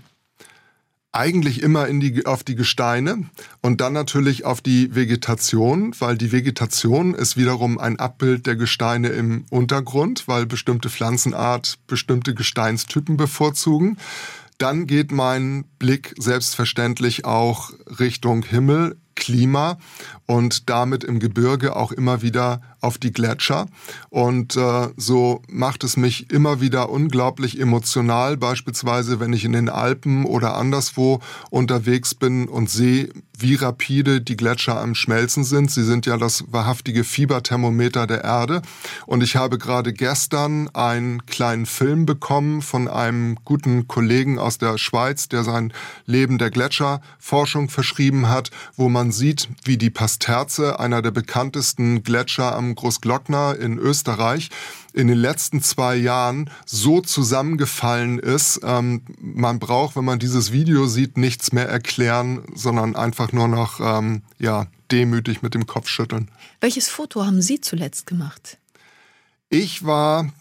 Eigentlich 1.11 1.61
immer 1.61 1.87
die, 1.87 2.25
auf 2.25 2.43
die 2.43 2.55
Gesteine 2.55 3.29
und 3.61 3.81
dann 3.81 3.93
natürlich 3.93 4.45
auf 4.45 4.61
die 4.61 4.95
Vegetation, 4.95 5.93
weil 5.99 6.17
die 6.17 6.31
Vegetation 6.31 7.13
ist 7.13 7.37
wiederum 7.37 7.77
ein 7.77 7.99
Abbild 7.99 8.47
der 8.47 8.55
Gesteine 8.55 9.09
im 9.09 9.45
Untergrund, 9.51 10.27
weil 10.27 10.47
bestimmte 10.47 10.89
Pflanzenart 10.89 11.77
bestimmte 11.85 12.33
Gesteinstypen 12.33 13.15
bevorzugen. 13.15 13.97
Dann 14.57 14.87
geht 14.87 15.11
mein 15.11 15.65
Blick 15.79 16.13
selbstverständlich 16.17 17.25
auch 17.25 17.71
Richtung 17.99 18.43
Himmel, 18.43 18.97
Klima 19.15 19.77
und 20.27 20.69
damit 20.69 21.03
im 21.03 21.19
Gebirge 21.19 21.75
auch 21.75 21.91
immer 21.91 22.21
wieder 22.21 22.61
auf 22.81 22.97
die 22.97 23.11
Gletscher. 23.11 23.65
Und 24.09 24.55
äh, 24.55 24.89
so 24.95 25.41
macht 25.49 25.83
es 25.83 25.97
mich 25.97 26.31
immer 26.31 26.61
wieder 26.61 26.89
unglaublich 26.89 27.59
emotional, 27.59 28.37
beispielsweise 28.37 29.19
wenn 29.19 29.33
ich 29.33 29.43
in 29.43 29.53
den 29.53 29.69
Alpen 29.69 30.25
oder 30.25 30.55
anderswo 30.55 31.19
unterwegs 31.49 32.13
bin 32.13 32.47
und 32.47 32.69
sehe, 32.69 33.09
wie 33.39 33.55
rapide 33.55 34.21
die 34.21 34.35
Gletscher 34.35 34.79
am 34.81 34.95
Schmelzen 34.95 35.43
sind. 35.43 35.71
Sie 35.71 35.83
sind 35.83 36.05
ja 36.05 36.17
das 36.17 36.45
wahrhaftige 36.51 37.03
Fieberthermometer 37.03 38.07
der 38.07 38.23
Erde. 38.23 38.61
Und 39.05 39.23
ich 39.23 39.35
habe 39.35 39.57
gerade 39.57 39.93
gestern 39.93 40.69
einen 40.73 41.25
kleinen 41.25 41.65
Film 41.65 42.05
bekommen 42.05 42.61
von 42.61 42.87
einem 42.87 43.37
guten 43.45 43.87
Kollegen 43.87 44.39
aus 44.39 44.57
der 44.57 44.77
Schweiz, 44.77 45.29
der 45.29 45.43
sein 45.43 45.66
Leben 46.05 46.37
der 46.37 46.51
Gletscherforschung 46.51 47.69
verschrieben 47.69 48.29
hat, 48.29 48.51
wo 48.75 48.89
man 48.89 48.97
man 48.97 49.11
sieht, 49.11 49.47
wie 49.63 49.77
die 49.77 49.91
Pasterze, 49.91 50.79
einer 50.79 51.03
der 51.03 51.11
bekanntesten 51.11 52.01
Gletscher 52.01 52.55
am 52.55 52.73
Großglockner 52.73 53.55
in 53.57 53.77
Österreich, 53.77 54.49
in 54.91 55.07
den 55.07 55.17
letzten 55.17 55.61
zwei 55.61 55.95
Jahren 55.95 56.49
so 56.65 56.99
zusammengefallen 56.99 58.17
ist. 58.17 58.59
Ähm, 58.63 59.03
man 59.19 59.59
braucht, 59.59 59.95
wenn 59.95 60.03
man 60.03 60.17
dieses 60.17 60.51
Video 60.51 60.87
sieht, 60.87 61.15
nichts 61.15 61.53
mehr 61.53 61.69
erklären, 61.69 62.43
sondern 62.55 62.95
einfach 62.95 63.31
nur 63.31 63.47
noch 63.47 63.79
ähm, 63.79 64.23
ja, 64.39 64.65
demütig 64.91 65.43
mit 65.43 65.53
dem 65.53 65.67
Kopf 65.67 65.87
schütteln. 65.87 66.29
Welches 66.59 66.89
Foto 66.89 67.23
haben 67.23 67.41
Sie 67.41 67.61
zuletzt 67.61 68.07
gemacht? 68.07 68.57
Ich 69.49 69.85
war 69.85 70.33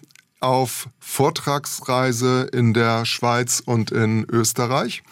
auf 0.46 0.88
Vortragsreise 1.00 2.48
in 2.52 2.72
der 2.72 3.04
Schweiz 3.04 3.60
und 3.66 3.90
in 3.90 4.24
Österreich 4.30 5.02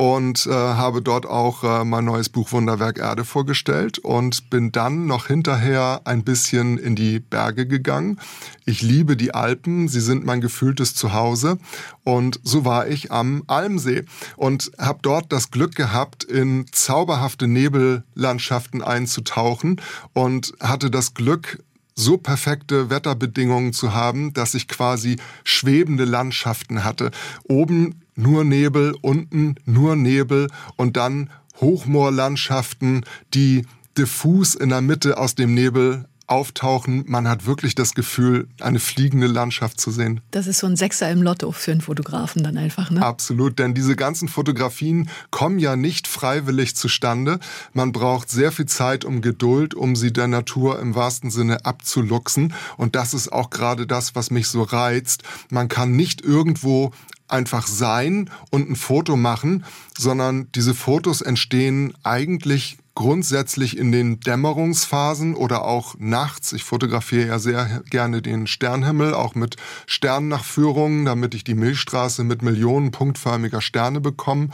und 0.00 0.46
äh, 0.46 0.52
habe 0.52 1.02
dort 1.02 1.26
auch 1.26 1.64
äh, 1.64 1.84
mein 1.84 2.04
neues 2.04 2.28
Buch 2.28 2.52
Wunderwerk 2.52 2.98
Erde 2.98 3.24
vorgestellt 3.24 3.98
und 3.98 4.48
bin 4.50 4.70
dann 4.70 5.06
noch 5.06 5.26
hinterher 5.26 6.02
ein 6.04 6.22
bisschen 6.22 6.78
in 6.78 6.94
die 6.94 7.18
Berge 7.18 7.66
gegangen. 7.66 8.20
Ich 8.64 8.80
liebe 8.80 9.16
die 9.16 9.34
Alpen, 9.34 9.88
sie 9.88 10.00
sind 10.00 10.24
mein 10.24 10.40
gefühltes 10.40 10.94
Zuhause 10.94 11.58
und 12.04 12.38
so 12.44 12.64
war 12.64 12.86
ich 12.86 13.10
am 13.10 13.42
Almsee 13.48 14.04
und 14.36 14.70
habe 14.78 15.00
dort 15.02 15.32
das 15.32 15.50
Glück 15.50 15.74
gehabt, 15.74 16.22
in 16.22 16.66
zauberhafte 16.70 17.48
Nebellandschaften 17.48 18.82
einzutauchen 18.82 19.80
und 20.12 20.52
hatte 20.60 20.92
das 20.92 21.14
Glück, 21.14 21.58
so 21.98 22.16
perfekte 22.16 22.90
Wetterbedingungen 22.90 23.72
zu 23.72 23.92
haben, 23.92 24.32
dass 24.32 24.54
ich 24.54 24.68
quasi 24.68 25.16
schwebende 25.42 26.04
Landschaften 26.04 26.84
hatte. 26.84 27.10
Oben 27.44 28.02
nur 28.14 28.44
Nebel, 28.44 28.94
unten 29.00 29.56
nur 29.64 29.96
Nebel 29.96 30.48
und 30.76 30.96
dann 30.96 31.30
Hochmoorlandschaften, 31.60 33.04
die 33.34 33.66
diffus 33.96 34.54
in 34.54 34.68
der 34.68 34.80
Mitte 34.80 35.18
aus 35.18 35.34
dem 35.34 35.54
Nebel 35.54 36.04
auftauchen. 36.28 37.04
Man 37.06 37.26
hat 37.26 37.46
wirklich 37.46 37.74
das 37.74 37.94
Gefühl, 37.94 38.48
eine 38.60 38.78
fliegende 38.78 39.26
Landschaft 39.26 39.80
zu 39.80 39.90
sehen. 39.90 40.20
Das 40.30 40.46
ist 40.46 40.58
so 40.58 40.66
ein 40.66 40.76
Sechser 40.76 41.10
im 41.10 41.22
Lotto 41.22 41.50
für 41.52 41.72
einen 41.72 41.80
Fotografen 41.80 42.42
dann 42.42 42.56
einfach, 42.56 42.90
ne? 42.90 43.04
Absolut, 43.04 43.58
denn 43.58 43.74
diese 43.74 43.96
ganzen 43.96 44.28
Fotografien 44.28 45.08
kommen 45.30 45.58
ja 45.58 45.76
nicht 45.76 46.06
freiwillig 46.06 46.76
zustande. 46.76 47.40
Man 47.72 47.92
braucht 47.92 48.30
sehr 48.30 48.52
viel 48.52 48.66
Zeit 48.66 49.04
um 49.04 49.22
Geduld, 49.22 49.74
um 49.74 49.96
sie 49.96 50.12
der 50.12 50.28
Natur 50.28 50.78
im 50.78 50.94
wahrsten 50.94 51.30
Sinne 51.30 51.64
abzuluxen. 51.64 52.54
Und 52.76 52.94
das 52.94 53.14
ist 53.14 53.32
auch 53.32 53.50
gerade 53.50 53.86
das, 53.86 54.14
was 54.14 54.30
mich 54.30 54.48
so 54.48 54.62
reizt. 54.62 55.22
Man 55.50 55.68
kann 55.68 55.96
nicht 55.96 56.20
irgendwo 56.20 56.92
einfach 57.28 57.66
sein 57.66 58.30
und 58.50 58.70
ein 58.70 58.76
Foto 58.76 59.16
machen, 59.16 59.64
sondern 59.96 60.48
diese 60.54 60.74
Fotos 60.74 61.20
entstehen 61.20 61.94
eigentlich 62.02 62.78
grundsätzlich 62.98 63.78
in 63.78 63.92
den 63.92 64.18
Dämmerungsphasen 64.18 65.36
oder 65.36 65.64
auch 65.64 65.94
nachts. 66.00 66.52
Ich 66.52 66.64
fotografiere 66.64 67.28
ja 67.28 67.38
sehr 67.38 67.84
gerne 67.90 68.22
den 68.22 68.48
Sternhimmel, 68.48 69.14
auch 69.14 69.36
mit 69.36 69.54
Sternnachführungen, 69.86 71.04
damit 71.04 71.32
ich 71.32 71.44
die 71.44 71.54
Milchstraße 71.54 72.24
mit 72.24 72.42
Millionen 72.42 72.90
punktförmiger 72.90 73.60
Sterne 73.60 74.00
bekomme. 74.00 74.48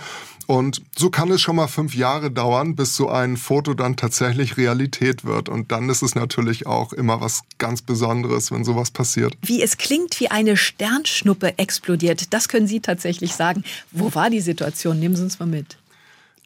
Und 0.47 0.83
so 0.95 1.09
kann 1.09 1.31
es 1.31 1.41
schon 1.41 1.57
mal 1.57 1.69
fünf 1.69 1.95
Jahre 1.95 2.31
dauern, 2.31 2.77
bis 2.77 2.95
so 2.95 3.09
ein 3.09 3.39
Foto 3.39 3.73
dann 3.73 3.97
tatsächlich 3.97 4.59
Realität 4.59 5.25
wird. 5.25 5.49
Und 5.49 5.73
dann 5.73 5.89
ist 5.89 6.03
es 6.03 6.15
natürlich 6.15 6.67
auch 6.67 6.93
immer 6.93 7.23
was 7.23 7.45
ganz 7.57 7.81
Besonderes, 7.81 8.53
wenn 8.53 8.63
sowas 8.63 8.91
passiert. 8.91 9.39
Wie 9.41 9.63
es 9.63 9.79
klingt, 9.79 10.21
wie 10.21 10.31
eine 10.31 10.59
Sternschnuppe 10.59 11.57
explodiert, 11.57 12.35
das 12.35 12.49
können 12.49 12.67
Sie 12.67 12.81
tatsächlich 12.81 13.35
sagen. 13.35 13.65
Wo 13.91 14.15
war 14.15 14.29
die 14.29 14.43
Situation? 14.43 15.01
Nehmen 15.01 15.17
Sie 15.17 15.23
uns 15.23 15.39
mal 15.39 15.47
mit. 15.47 15.79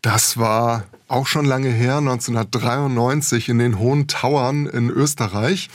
Das 0.02 0.38
war 0.38 0.84
auch 1.08 1.26
schon 1.26 1.44
lange 1.44 1.70
her, 1.70 1.96
1993 1.96 3.48
in 3.48 3.58
den 3.58 3.78
Hohen 3.78 4.06
Tauern 4.06 4.66
in 4.66 4.90
Österreich. 4.90 5.70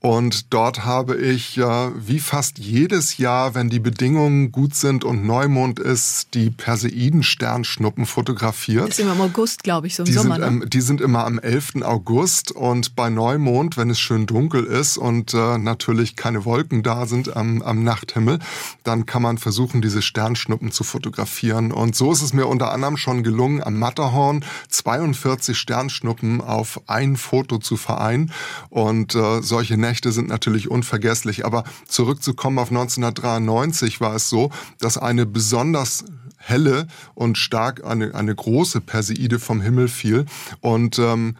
Und 0.00 0.52
dort 0.52 0.84
habe 0.84 1.16
ich 1.16 1.56
ja 1.56 1.90
wie 1.96 2.20
fast 2.20 2.58
jedes 2.58 3.16
Jahr, 3.16 3.54
wenn 3.54 3.70
die 3.70 3.80
Bedingungen 3.80 4.52
gut 4.52 4.74
sind 4.74 5.04
und 5.04 5.24
Neumond 5.24 5.80
ist, 5.80 6.34
die 6.34 6.50
Perseiden-Sternschnuppen 6.50 8.06
fotografiert. 8.06 8.82
Das 8.82 8.90
ist 8.90 9.00
immer 9.00 9.14
im 9.14 9.22
August, 9.22 9.64
glaube 9.64 9.86
ich, 9.86 9.96
so 9.96 10.02
im 10.02 10.06
die 10.06 10.12
Sommer. 10.12 10.36
Sind, 10.36 10.58
ne? 10.60 10.66
die 10.66 10.80
sind 10.82 11.00
immer 11.00 11.24
am 11.24 11.38
11. 11.38 11.82
August 11.82 12.52
und 12.52 12.94
bei 12.94 13.08
Neumond, 13.08 13.76
wenn 13.78 13.90
es 13.90 13.98
schön 13.98 14.26
dunkel 14.26 14.64
ist 14.64 14.98
und 14.98 15.32
äh, 15.32 15.58
natürlich 15.58 16.14
keine 16.14 16.44
Wolken 16.44 16.82
da 16.82 17.06
sind 17.06 17.34
am, 17.34 17.62
am 17.62 17.82
Nachthimmel, 17.82 18.38
dann 18.84 19.06
kann 19.06 19.22
man 19.22 19.38
versuchen, 19.38 19.80
diese 19.80 20.02
Sternschnuppen 20.02 20.72
zu 20.72 20.84
fotografieren. 20.84 21.72
Und 21.72 21.96
so 21.96 22.12
ist 22.12 22.22
es 22.22 22.32
mir 22.32 22.46
unter 22.46 22.70
anderem 22.70 22.96
schon 22.96 23.22
gelungen, 23.22 23.62
am 23.62 23.78
Matterhorn 23.78 24.44
42 24.68 25.56
Sternschnuppen 25.58 26.42
auf 26.42 26.82
ein 26.86 27.16
Foto 27.16 27.58
zu 27.58 27.76
vereinen. 27.76 28.30
Und 28.68 29.14
äh, 29.14 29.42
solche 29.42 29.76
Nächte 29.86 30.10
sind 30.12 30.28
natürlich 30.28 30.70
unvergesslich. 30.70 31.44
Aber 31.46 31.64
zurückzukommen 31.86 32.58
auf 32.58 32.70
1993 32.70 34.00
war 34.00 34.14
es 34.16 34.28
so, 34.28 34.50
dass 34.78 34.98
eine 34.98 35.26
besonders 35.26 36.04
helle 36.38 36.86
und 37.14 37.38
stark 37.38 37.84
eine, 37.84 38.14
eine 38.14 38.34
große 38.34 38.80
Perseide 38.80 39.38
vom 39.38 39.60
Himmel 39.60 39.88
fiel 39.88 40.26
und 40.60 40.98
ähm, 40.98 41.36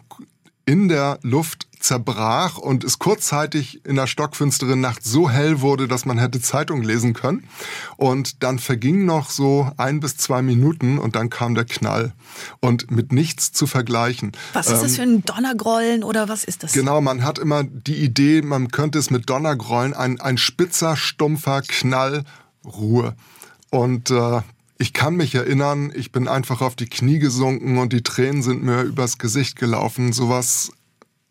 in 0.65 0.89
der 0.89 1.19
Luft 1.23 1.66
zerbrach 1.83 2.59
und 2.59 2.85
es 2.85 2.99
kurzzeitig 2.99 3.85
in 3.85 3.97
der 3.97 4.07
stockfinsteren 4.07 4.81
Nacht 4.81 5.05
so 5.05 5.31
hell 5.31 5.61
wurde, 5.61 5.89
dass 5.89 6.05
man 6.05 6.19
hätte 6.19 6.41
Zeitung 6.41 6.83
lesen 6.83 7.15
können. 7.15 7.49
Und 7.97 8.43
dann 8.43 8.59
verging 8.59 9.05
noch 9.05 9.31
so 9.31 9.71
ein 9.77 10.01
bis 10.01 10.17
zwei 10.17 10.43
Minuten 10.43 10.99
und 10.99 11.17
dann 11.17 11.31
kam 11.31 11.55
der 11.55 11.65
Knall. 11.65 12.13
Und 12.61 12.91
mit 12.91 13.13
nichts 13.13 13.53
zu 13.53 13.67
vergleichen. 13.67 14.33
Was 14.53 14.69
ist 14.71 14.83
das 14.83 14.97
für 14.97 15.03
ein 15.03 15.25
Donnergrollen 15.25 16.05
oder 16.05 16.29
was 16.29 16.45
ist 16.45 16.63
das? 16.63 16.73
Genau, 16.73 17.01
man 17.01 17.25
hat 17.25 17.39
immer 17.39 17.65
die 17.65 17.97
Idee, 17.97 18.43
man 18.43 18.69
könnte 18.69 18.99
es 18.99 19.11
mit 19.11 19.29
Donnergrollen, 19.29 19.95
ein, 19.95 20.21
ein 20.21 20.39
spitzer, 20.39 20.97
stumpfer 20.97 21.63
Knall, 21.63 22.25
Ruhe. 22.65 23.15
Und 23.71 24.11
äh, 24.11 24.41
ich 24.79 24.93
kann 24.93 25.17
mich 25.17 25.35
erinnern, 25.35 25.93
ich 25.95 26.13
bin 26.13 26.29
einfach 26.29 26.61
auf 26.61 26.77
die 26.77 26.89
Knie 26.89 27.19
gesunken 27.19 27.79
und 27.79 27.93
die 27.93 28.03
Tränen 28.03 28.43
sind 28.43 28.63
mir 28.63 28.83
übers 28.83 29.19
Gesicht 29.19 29.57
gelaufen. 29.57 30.13
Sowas 30.13 30.71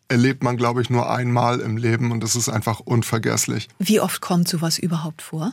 erlebt 0.08 0.42
man, 0.42 0.56
glaube 0.56 0.82
ich, 0.82 0.90
nur 0.90 1.10
einmal 1.10 1.60
im 1.60 1.76
Leben 1.76 2.12
und 2.12 2.22
es 2.24 2.36
ist 2.36 2.48
einfach 2.48 2.80
unvergesslich. 2.80 3.68
Wie 3.78 4.00
oft 4.00 4.20
kommt 4.20 4.48
sowas 4.48 4.78
überhaupt 4.78 5.22
vor? 5.22 5.52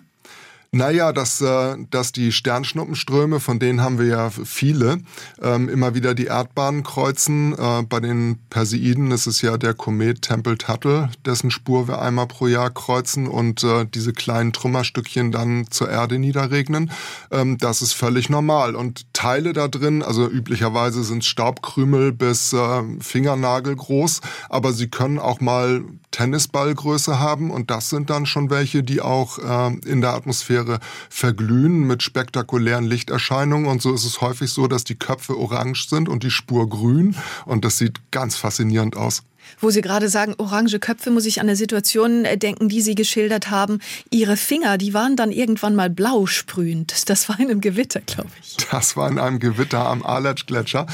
Naja, 0.75 1.13
dass, 1.13 1.39
äh, 1.39 1.75
dass 1.91 2.13
die 2.13 2.31
Sternschnuppenströme, 2.31 3.39
von 3.39 3.59
denen 3.59 3.81
haben 3.81 3.99
wir 3.99 4.07
ja 4.07 4.31
viele, 4.31 5.01
ähm, 5.39 5.69
immer 5.69 5.93
wieder 5.93 6.15
die 6.15 6.25
Erdbahn 6.25 6.81
kreuzen. 6.81 7.53
Äh, 7.53 7.83
bei 7.83 7.99
den 7.99 8.39
Perseiden 8.49 9.11
ist 9.11 9.27
es 9.27 9.43
ja 9.43 9.57
der 9.57 9.75
Komet 9.75 10.23
Tempel-Tuttle, 10.23 11.11
dessen 11.27 11.51
Spur 11.51 11.87
wir 11.87 12.01
einmal 12.01 12.25
pro 12.25 12.47
Jahr 12.47 12.71
kreuzen 12.71 13.27
und 13.27 13.63
äh, 13.63 13.85
diese 13.85 14.13
kleinen 14.13 14.51
Trümmerstückchen 14.51 15.31
dann 15.31 15.67
zur 15.69 15.91
Erde 15.91 16.17
niederregnen. 16.17 16.89
Ähm, 17.29 17.59
das 17.59 17.83
ist 17.83 17.93
völlig 17.93 18.31
normal. 18.31 18.75
Und 18.75 19.05
Teile 19.23 19.53
da 19.53 19.67
drin, 19.67 20.03
also 20.03 20.27
üblicherweise 20.27 21.03
sind 21.03 21.23
Staubkrümel 21.23 22.11
bis 22.11 22.53
äh, 22.53 22.83
Fingernagel 22.99 23.75
groß, 23.75 24.21
aber 24.49 24.73
sie 24.73 24.87
können 24.87 25.19
auch 25.19 25.39
mal 25.39 25.83
Tennisballgröße 26.11 27.19
haben 27.19 27.49
und 27.49 27.71
das 27.71 27.89
sind 27.89 28.09
dann 28.09 28.25
schon 28.25 28.49
welche, 28.49 28.83
die 28.83 29.01
auch 29.01 29.39
äh, 29.39 29.73
in 29.87 30.01
der 30.01 30.13
Atmosphäre 30.13 30.33
Atmosphäre 30.53 30.79
verglühen 31.09 31.85
mit 31.85 32.03
spektakulären 32.03 32.85
Lichterscheinungen. 32.85 33.67
Und 33.67 33.81
so 33.81 33.93
ist 33.93 34.05
es 34.05 34.21
häufig 34.21 34.51
so, 34.51 34.67
dass 34.67 34.83
die 34.83 34.95
Köpfe 34.95 35.37
orange 35.37 35.87
sind 35.87 36.09
und 36.09 36.23
die 36.23 36.31
Spur 36.31 36.67
grün. 36.69 37.15
Und 37.45 37.65
das 37.65 37.77
sieht 37.77 37.99
ganz 38.11 38.35
faszinierend 38.35 38.97
aus. 38.97 39.23
Wo 39.63 39.69
Sie 39.69 39.79
gerade 39.79 40.09
sagen, 40.09 40.35
orange 40.39 40.77
Köpfe, 40.77 41.09
muss 41.09 41.25
ich 41.25 41.39
an 41.39 41.47
eine 41.47 41.55
Situation 41.55 42.25
äh, 42.25 42.37
denken, 42.37 42.67
die 42.67 42.81
Sie 42.81 42.95
geschildert 42.95 43.49
haben. 43.49 43.79
Ihre 44.09 44.35
Finger, 44.35 44.77
die 44.77 44.93
waren 44.93 45.15
dann 45.15 45.31
irgendwann 45.31 45.73
mal 45.73 45.89
blau 45.89 46.25
sprühend. 46.25 47.09
Das 47.09 47.29
war 47.29 47.39
in 47.39 47.49
einem 47.49 47.61
Gewitter, 47.61 48.01
glaube 48.01 48.27
ich. 48.41 48.57
Das 48.69 48.97
war 48.97 49.09
in 49.09 49.19
einem 49.19 49.39
Gewitter 49.39 49.87
am 49.87 50.03
Aletsch-Gletscher. 50.03 50.85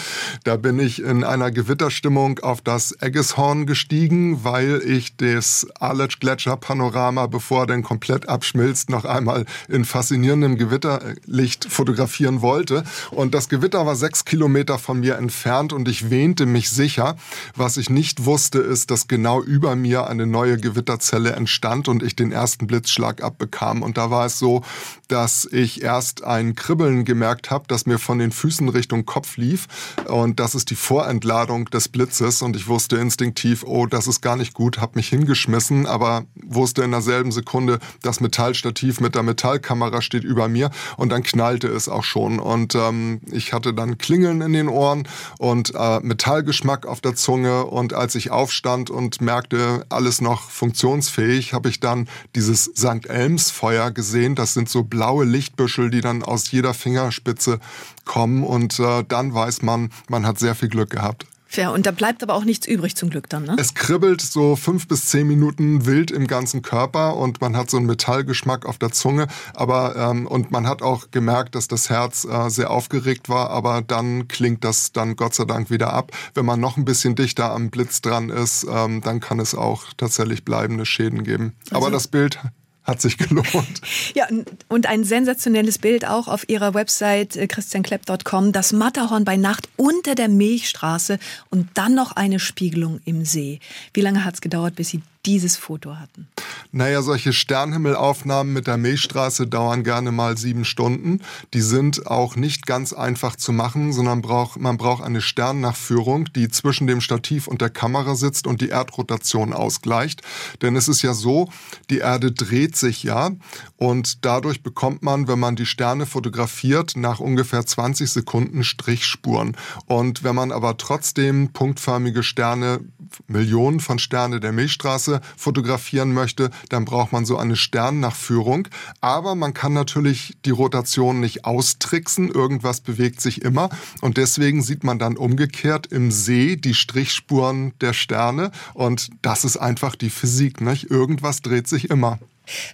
Da 0.44 0.56
bin 0.58 0.78
ich 0.78 1.02
in 1.02 1.24
einer 1.24 1.50
Gewitterstimmung 1.50 2.38
auf 2.42 2.62
das 2.62 2.96
Eggeshorn 3.02 3.66
gestiegen, 3.66 4.44
weil 4.44 4.84
ich 4.86 5.16
das 5.16 5.66
Aletsch-Gletscher-Panorama, 5.80 7.26
bevor 7.26 7.64
er 7.64 7.68
denn 7.68 7.82
komplett 7.82 8.30
abschmilzt, 8.30 8.92
noch 8.92 9.06
einmal 9.06 9.46
in 9.68 9.84
faszinierendem 9.84 10.58
Gewitterlicht 10.58 11.66
fotografieren 11.66 12.44
wollte. 12.44 12.84
Und 13.10 13.34
das 13.34 13.50
Gewitter 13.50 13.88
war 13.88 13.96
sechs 13.96 14.26
Kilometer 14.26 14.78
von 14.78 15.00
mir 15.00 15.16
entfernt 15.16 15.74
und 15.74 15.88
ich 15.88 16.12
wähnte 16.12 16.46
mich 16.46 16.70
sicher, 16.70 17.16
was 17.56 17.78
ich 17.78 17.90
nicht 17.90 18.26
wusste 18.26 18.59
wusste, 18.60 18.72
ist, 18.72 18.92
dass 18.92 19.08
genau 19.08 19.42
über 19.42 19.76
mir 19.76 20.08
eine 20.08 20.26
neue 20.26 20.58
Gewitterzelle 20.58 21.32
entstand 21.34 21.88
und 21.88 22.04
ich 22.04 22.16
den 22.16 22.32
ersten 22.32 22.68
Blitzschlag 22.68 23.24
abbekam. 23.24 23.82
Und 23.82 23.98
da 23.98 24.12
war 24.12 24.26
es 24.26 24.40
so, 24.40 24.64
dass 25.08 25.48
ich 25.52 25.82
erst 25.82 26.24
ein 26.24 26.56
Kribbeln 26.56 27.06
gemerkt 27.06 27.52
habe, 27.52 27.66
das 27.68 27.86
mir 27.86 27.98
von 27.98 28.20
den 28.20 28.32
Füßen 28.32 28.70
Richtung 28.70 29.06
Kopf 29.06 29.38
lief. 29.38 29.68
Und 30.08 30.40
das 30.40 30.56
ist 30.56 30.70
die 30.70 30.76
Vorentladung 30.76 31.66
des 31.66 31.90
Blitzes. 31.90 32.42
Und 32.42 32.56
ich 32.56 32.68
wusste 32.68 32.98
instinktiv, 32.98 33.64
oh, 33.66 33.86
das 33.86 34.08
ist 34.08 34.22
gar 34.22 34.36
nicht 34.36 34.54
gut, 34.54 34.80
habe 34.80 34.94
mich 34.96 35.10
hingeschmissen, 35.10 35.86
aber 35.86 36.26
wusste 36.36 36.84
in 36.84 36.92
derselben 36.92 37.32
Sekunde, 37.32 37.80
das 38.02 38.20
Metallstativ 38.20 39.00
mit 39.00 39.16
der 39.16 39.24
Metallkamera 39.24 40.02
steht 40.02 40.24
über 40.24 40.48
mir 40.48 40.70
und 40.98 41.10
dann 41.12 41.24
knallte 41.24 41.68
es 41.68 41.90
auch 41.90 42.04
schon. 42.04 42.40
Und 42.40 42.76
ähm, 42.76 43.22
ich 43.32 43.54
hatte 43.54 43.74
dann 43.74 43.98
Klingeln 43.98 44.42
in 44.42 44.54
den 44.54 44.68
Ohren 44.68 45.08
und 45.38 45.74
äh, 45.76 46.00
Metallgeschmack 46.02 46.86
auf 46.86 47.02
der 47.02 47.16
Zunge. 47.16 47.66
Und 47.66 47.94
als 47.94 48.16
ich 48.16 48.32
aufstand 48.50 48.90
und 48.90 49.22
merkte, 49.22 49.86
alles 49.90 50.22
noch 50.22 50.50
funktionsfähig, 50.50 51.54
habe 51.54 51.70
ich 51.70 51.80
dann 51.80 52.10
dieses 52.34 52.64
St. 52.64 53.06
Elms 53.06 53.52
Feuer 53.52 53.92
gesehen. 53.92 54.34
Das 54.34 54.56
sind 54.56 54.70
so 54.70 54.82
blaue 54.82 55.24
Lichtbüschel, 55.24 55.92
die 55.92 56.02
dann 56.02 56.24
aus 56.24 56.50
jeder 56.50 56.74
Fingerspitze 56.74 57.60
kommen. 58.06 58.44
Und 58.44 58.80
äh, 58.80 59.04
dann 59.08 59.36
weiß 59.36 59.62
man, 59.62 59.92
man 60.10 60.26
hat 60.26 60.40
sehr 60.40 60.56
viel 60.56 60.70
Glück 60.70 60.90
gehabt. 60.90 61.28
Fair. 61.52 61.72
Und 61.72 61.88
da 61.88 61.92
bleibt 61.92 62.22
aber 62.22 62.36
auch 62.36 62.44
nichts 62.46 62.68
übrig 62.68 62.96
zum 62.96 63.10
Glück 63.10 63.28
dann, 63.28 63.46
ne? 63.46 63.56
Es 63.58 63.74
kribbelt 63.74 64.22
so 64.22 64.56
fünf 64.56 64.88
bis 64.88 65.08
zehn 65.08 65.26
Minuten 65.26 65.88
wild 65.88 66.12
im 66.12 66.28
ganzen 66.28 66.62
Körper 66.62 67.18
und 67.18 67.42
man 67.42 67.58
hat 67.58 67.72
so 67.72 67.78
einen 67.78 67.88
Metallgeschmack 67.88 68.68
auf 68.68 68.78
der 68.78 68.92
Zunge. 68.92 69.28
Aber 69.56 69.96
ähm, 69.96 70.28
und 70.28 70.52
man 70.52 70.68
hat 70.68 70.84
auch 70.84 71.10
gemerkt, 71.10 71.56
dass 71.56 71.68
das 71.68 71.90
Herz 71.90 72.24
äh, 72.24 72.50
sehr 72.50 72.70
aufgeregt 72.70 73.30
war. 73.30 73.50
Aber 73.50 73.82
dann 73.82 74.28
klingt 74.28 74.64
das 74.64 74.92
dann 74.92 75.16
Gott 75.16 75.34
sei 75.34 75.46
Dank 75.46 75.72
wieder 75.72 75.92
ab. 75.92 76.12
Wenn 76.36 76.46
man 76.46 76.60
noch 76.60 76.78
ein 76.78 76.86
bisschen 76.86 77.16
dichter 77.16 77.52
am 77.52 77.72
Blitz 77.72 78.02
dran 78.02 78.30
ist, 78.30 78.68
ähm, 78.72 79.02
dann 79.02 79.20
kann 79.20 79.40
es 79.40 79.56
auch 79.56 79.86
tatsächlich 79.98 80.46
bleibende 80.46 80.86
Schäden 80.86 81.24
geben. 81.24 81.56
Also 81.72 81.78
aber 81.78 81.92
das 81.92 82.08
Bild 82.08 82.40
hat 82.84 83.02
sich 83.02 83.18
gelohnt. 83.18 83.48
Ja, 84.16 84.28
und 84.68 84.88
ein 84.88 85.04
sensationelles 85.04 85.78
Bild 85.78 86.06
auch 86.06 86.28
auf 86.28 86.48
ihrer 86.50 86.74
Website 86.74 87.36
äh, 87.36 87.48
christianklepp.com. 87.48 88.52
Das 88.52 88.74
Matterhorn 88.74 89.24
bei 89.24 89.38
Nacht 89.38 89.70
unter 89.78 90.16
der 90.16 90.30
Milchstraße 90.30 91.20
und 91.50 91.70
dann 91.76 91.94
noch 91.94 92.14
eine 92.14 92.40
Spiegelung 92.40 93.00
im 93.06 93.24
See. 93.26 93.60
Wie 93.94 94.02
lange 94.02 94.26
hat 94.26 94.36
es 94.36 94.42
gedauert, 94.42 94.76
bis 94.76 94.90
Sie 94.90 95.02
dieses 95.26 95.58
Foto 95.58 95.98
hatten? 95.98 96.28
Naja, 96.72 97.02
solche 97.02 97.34
Sternhimmelaufnahmen 97.34 98.54
mit 98.54 98.68
der 98.68 98.78
Milchstraße 98.78 99.48
dauern 99.48 99.84
gerne 99.84 100.12
mal 100.12 100.38
sieben 100.38 100.66
Stunden. 100.66 101.22
Die 101.56 101.62
sind 101.62 102.06
auch 102.06 102.36
nicht 102.36 102.68
ganz 102.68 102.94
einfach 102.94 103.36
zu 103.36 103.52
machen, 103.52 103.92
sondern 103.92 104.22
braucht, 104.22 104.60
man 104.60 104.78
braucht 104.78 105.04
eine 105.04 105.22
Sternnachführung, 105.22 106.32
die 106.36 106.48
zwischen 106.50 106.86
dem 106.86 107.02
Stativ 107.02 107.48
und 107.48 107.62
der 107.62 107.72
Kamera 107.72 108.16
sitzt 108.16 108.46
und 108.46 108.62
die 108.62 108.70
Erdrotation 108.70 109.52
ausgleicht. 109.52 110.22
Denn 110.62 110.76
es 110.76 110.88
ist 110.88 111.02
ja 111.02 111.16
so, 111.16 111.50
die 111.90 112.00
Erde 112.00 112.32
dreht 112.32 112.76
sich 112.76 113.02
ja 113.02 113.32
und 113.78 114.24
dadurch 114.24 114.62
bekommt 114.62 115.02
man, 115.02 115.28
wenn 115.28 115.40
man 115.40 115.56
die 115.56 115.66
Sterne 115.66 116.06
fotografiert, 116.06 116.94
nach 116.96 117.20
ungefähr 117.20 117.66
20 117.66 118.12
Sekunden 118.12 118.64
Strichspuren. 118.64 119.58
Und 119.88 120.24
wenn 120.24 120.36
man 120.36 120.52
aber 120.52 120.78
trotzdem 120.78 121.50
punktförmige 121.52 122.22
Sterne, 122.22 122.82
Millionen 123.28 123.80
von 123.80 123.98
Sterne 123.98 124.40
der 124.40 124.52
Milchstraße 124.52 125.09
fotografieren 125.36 126.14
möchte, 126.14 126.50
dann 126.70 126.86
braucht 126.86 127.12
man 127.12 127.26
so 127.26 127.38
eine 127.38 127.56
Sternnachführung. 127.56 128.68
Aber 129.02 129.36
man 129.36 129.54
kann 129.54 129.74
natürlich 129.74 130.38
die 130.46 130.52
Rotation 130.52 131.20
nicht 131.20 131.46
austricksen. 131.46 132.30
Irgendwas 132.30 132.82
bewegt 132.82 133.22
sich 133.22 133.42
immer. 133.42 133.70
Und 134.02 134.18
deswegen 134.18 134.62
sieht 134.62 134.84
man 134.84 135.00
dann 135.00 135.18
umgekehrt 135.18 135.88
im 135.88 136.12
See 136.12 136.56
die 136.56 136.74
Strichspuren 136.74 137.74
der 137.82 137.94
Sterne. 137.94 138.52
Und 138.74 139.10
das 139.22 139.44
ist 139.44 139.58
einfach 139.58 139.96
die 139.96 140.10
Physik. 140.10 140.62
Nicht? 140.62 140.90
Irgendwas 140.90 141.42
dreht 141.42 141.68
sich 141.68 141.90
immer. 141.90 142.20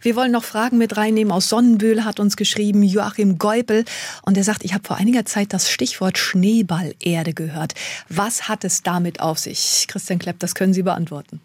Wir 0.01 0.15
wollen 0.15 0.31
noch 0.31 0.43
Fragen 0.43 0.77
mit 0.77 0.97
reinnehmen. 0.97 1.31
Aus 1.31 1.49
Sonnenbühl 1.49 2.05
hat 2.05 2.19
uns 2.19 2.37
geschrieben 2.37 2.83
Joachim 2.83 3.37
Geupel 3.37 3.85
und 4.23 4.37
er 4.37 4.43
sagt, 4.43 4.63
ich 4.63 4.73
habe 4.73 4.85
vor 4.85 4.97
einiger 4.97 5.25
Zeit 5.25 5.53
das 5.53 5.69
Stichwort 5.69 6.17
Schneeballerde 6.17 7.33
gehört. 7.33 7.73
Was 8.09 8.47
hat 8.47 8.63
es 8.63 8.83
damit 8.83 9.19
auf 9.19 9.39
sich? 9.39 9.85
Christian 9.87 10.19
Klepp, 10.19 10.39
das 10.39 10.55
können 10.55 10.73
Sie 10.73 10.83
beantworten. 10.83 11.41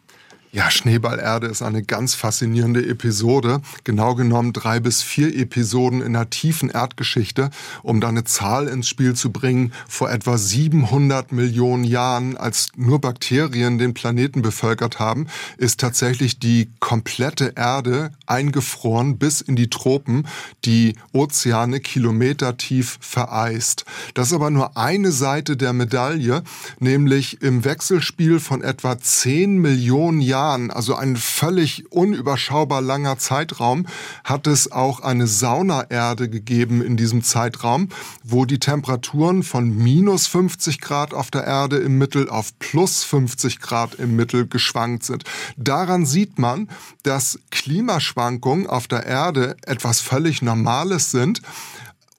Ja, 0.53 0.69
Schneeballerde 0.69 1.47
ist 1.47 1.63
eine 1.63 1.85
ganz 1.85 2.17
faszinierende 2.17 2.85
Episode. 2.85 3.61
Genau 3.85 4.17
genommen 4.17 4.53
drei 4.53 4.81
bis 4.81 5.01
vier 5.01 5.33
Episoden 5.33 6.03
in 6.03 6.15
der 6.15 6.29
tiefen 6.29 6.71
Erdgeschichte, 6.71 7.51
um 7.85 8.01
da 8.01 8.09
eine 8.09 8.25
Zahl 8.25 8.67
ins 8.67 8.89
Spiel 8.89 9.15
zu 9.15 9.31
bringen. 9.31 9.73
Vor 9.87 10.11
etwa 10.11 10.37
700 10.37 11.31
Millionen 11.31 11.85
Jahren, 11.85 12.37
als 12.37 12.71
nur 12.75 13.01
Bakterien 13.01 13.79
den 13.79 13.95
Planeten 13.95 14.43
bevölkert 14.43 14.99
haben, 14.99 15.29
ist 15.57 15.79
tatsächlich 15.79 16.41
die 16.41 16.69
komplette 16.81 17.53
Erde 17.55 18.11
eingefroren 18.27 19.19
bis 19.19 19.41
in 19.41 19.55
die 19.55 19.71
Tropen, 19.71 20.27
die 20.65 20.97
Ozeane 21.13 21.79
kilometertief 21.79 22.99
vereist. 23.01 23.85
Das 24.15 24.29
ist 24.29 24.33
aber 24.33 24.51
nur 24.51 24.77
eine 24.77 25.13
Seite 25.13 25.57
der 25.57 25.73
Medaille, 25.73 26.43
nämlich 26.81 27.41
im 27.41 27.65
Wechselspiel 27.65 28.41
von 28.41 28.65
etwa 28.65 28.99
10 28.99 29.57
Millionen 29.59 30.21
Jahren 30.21 30.39
Jahren, 30.40 30.70
also 30.70 30.94
ein 30.94 31.16
völlig 31.16 31.92
unüberschaubar 31.92 32.81
langer 32.81 33.18
Zeitraum, 33.18 33.87
hat 34.24 34.46
es 34.46 34.72
auch 34.72 35.00
eine 35.00 35.26
Saunaerde 35.26 36.31
gegeben 36.31 36.81
in 36.83 36.96
diesem 36.96 37.22
Zeitraum, 37.22 37.90
wo 38.24 38.46
die 38.46 38.59
Temperaturen 38.59 39.42
von 39.42 39.68
minus 39.68 40.26
50 40.29 40.81
Grad 40.81 41.12
auf 41.12 41.31
der 41.31 41.44
Erde 41.44 41.76
im 41.76 41.98
Mittel 41.98 42.31
auf 42.31 42.59
plus 42.59 43.05
50 43.05 43.61
Grad 43.61 43.96
im 43.96 44.16
Mittel 44.16 44.46
geschwankt 44.46 45.05
sind. 45.05 45.24
Daran 45.59 46.07
sieht 46.07 46.38
man, 46.38 46.68
dass 47.03 47.38
Klimaschwankungen 47.50 48.66
auf 48.66 48.88
der 48.88 49.05
Erde 49.05 49.57
etwas 49.66 50.00
völlig 50.00 50.40
Normales 50.40 51.11
sind. 51.11 51.42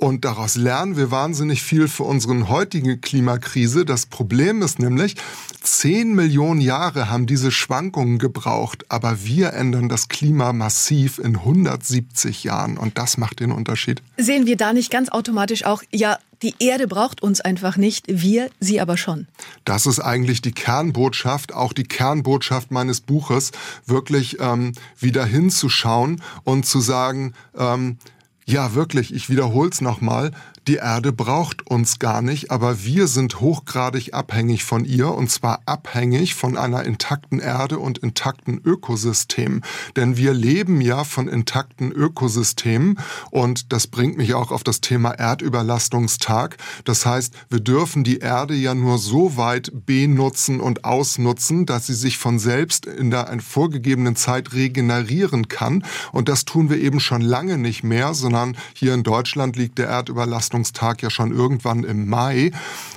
Und 0.01 0.25
daraus 0.25 0.55
lernen 0.55 0.97
wir 0.97 1.11
wahnsinnig 1.11 1.61
viel 1.61 1.87
für 1.87 2.01
unsere 2.01 2.49
heutige 2.49 2.97
Klimakrise. 2.97 3.85
Das 3.85 4.07
Problem 4.07 4.63
ist 4.63 4.79
nämlich, 4.79 5.15
10 5.61 6.15
Millionen 6.15 6.59
Jahre 6.59 7.11
haben 7.11 7.27
diese 7.27 7.51
Schwankungen 7.51 8.17
gebraucht, 8.17 8.83
aber 8.89 9.23
wir 9.23 9.53
ändern 9.53 9.89
das 9.89 10.07
Klima 10.07 10.53
massiv 10.53 11.19
in 11.19 11.35
170 11.35 12.43
Jahren 12.43 12.79
und 12.79 12.97
das 12.97 13.19
macht 13.19 13.41
den 13.41 13.51
Unterschied. 13.51 14.01
Sehen 14.17 14.47
wir 14.47 14.57
da 14.57 14.73
nicht 14.73 14.89
ganz 14.89 15.09
automatisch 15.09 15.65
auch, 15.65 15.83
ja, 15.91 16.17
die 16.41 16.55
Erde 16.57 16.87
braucht 16.87 17.21
uns 17.21 17.39
einfach 17.39 17.77
nicht, 17.77 18.05
wir 18.07 18.49
sie 18.59 18.81
aber 18.81 18.97
schon. 18.97 19.27
Das 19.65 19.85
ist 19.85 19.99
eigentlich 19.99 20.41
die 20.41 20.51
Kernbotschaft, 20.51 21.53
auch 21.53 21.73
die 21.73 21.83
Kernbotschaft 21.83 22.71
meines 22.71 23.01
Buches, 23.01 23.51
wirklich 23.85 24.37
ähm, 24.39 24.71
wieder 24.97 25.25
hinzuschauen 25.25 26.23
und 26.43 26.65
zu 26.65 26.79
sagen, 26.79 27.33
ähm, 27.55 27.97
ja, 28.45 28.73
wirklich, 28.73 29.13
ich 29.13 29.29
wiederhole 29.29 29.69
es 29.69 29.81
nochmal, 29.81 30.31
die 30.67 30.75
Erde 30.75 31.11
braucht 31.11 31.65
uns 31.65 31.97
gar 31.97 32.21
nicht, 32.21 32.51
aber 32.51 32.83
wir 32.83 33.07
sind 33.07 33.39
hochgradig 33.39 34.13
abhängig 34.13 34.63
von 34.63 34.85
ihr 34.85 35.11
und 35.11 35.31
zwar 35.31 35.61
abhängig 35.65 36.35
von 36.35 36.55
einer 36.55 36.83
intakten 36.83 37.39
Erde 37.39 37.79
und 37.79 37.97
intakten 37.97 38.61
Ökosystemen. 38.63 39.63
Denn 39.95 40.17
wir 40.17 40.33
leben 40.35 40.79
ja 40.79 41.03
von 41.03 41.27
intakten 41.27 41.91
Ökosystemen 41.91 42.99
und 43.31 43.73
das 43.73 43.87
bringt 43.87 44.17
mich 44.17 44.35
auch 44.35 44.51
auf 44.51 44.63
das 44.63 44.81
Thema 44.81 45.11
Erdüberlastungstag. 45.11 46.57
Das 46.85 47.07
heißt, 47.07 47.33
wir 47.49 47.59
dürfen 47.59 48.03
die 48.03 48.19
Erde 48.19 48.53
ja 48.53 48.75
nur 48.75 48.99
so 48.99 49.37
weit 49.37 49.71
benutzen 49.73 50.59
und 50.59 50.85
ausnutzen, 50.85 51.65
dass 51.65 51.87
sie 51.87 51.95
sich 51.95 52.19
von 52.19 52.37
selbst 52.37 52.85
in 52.85 53.09
der 53.09 53.35
vorgegebenen 53.39 54.15
Zeit 54.15 54.53
regenerieren 54.53 55.47
kann. 55.47 55.83
Und 56.11 56.29
das 56.29 56.45
tun 56.45 56.69
wir 56.69 56.77
eben 56.77 56.99
schon 56.99 57.21
lange 57.21 57.57
nicht 57.57 57.83
mehr, 57.83 58.13
sondern 58.13 58.55
hier 58.75 58.93
in 58.93 59.01
Deutschland 59.01 59.55
liegt 59.55 59.79
der 59.79 59.87
Erdüberlastungstag 59.87 60.50
Belastungstag 60.51 61.01
ja 61.01 61.09
schon 61.09 61.33
irgendwann 61.33 61.83
im 61.83 62.07
Mai. 62.07 62.51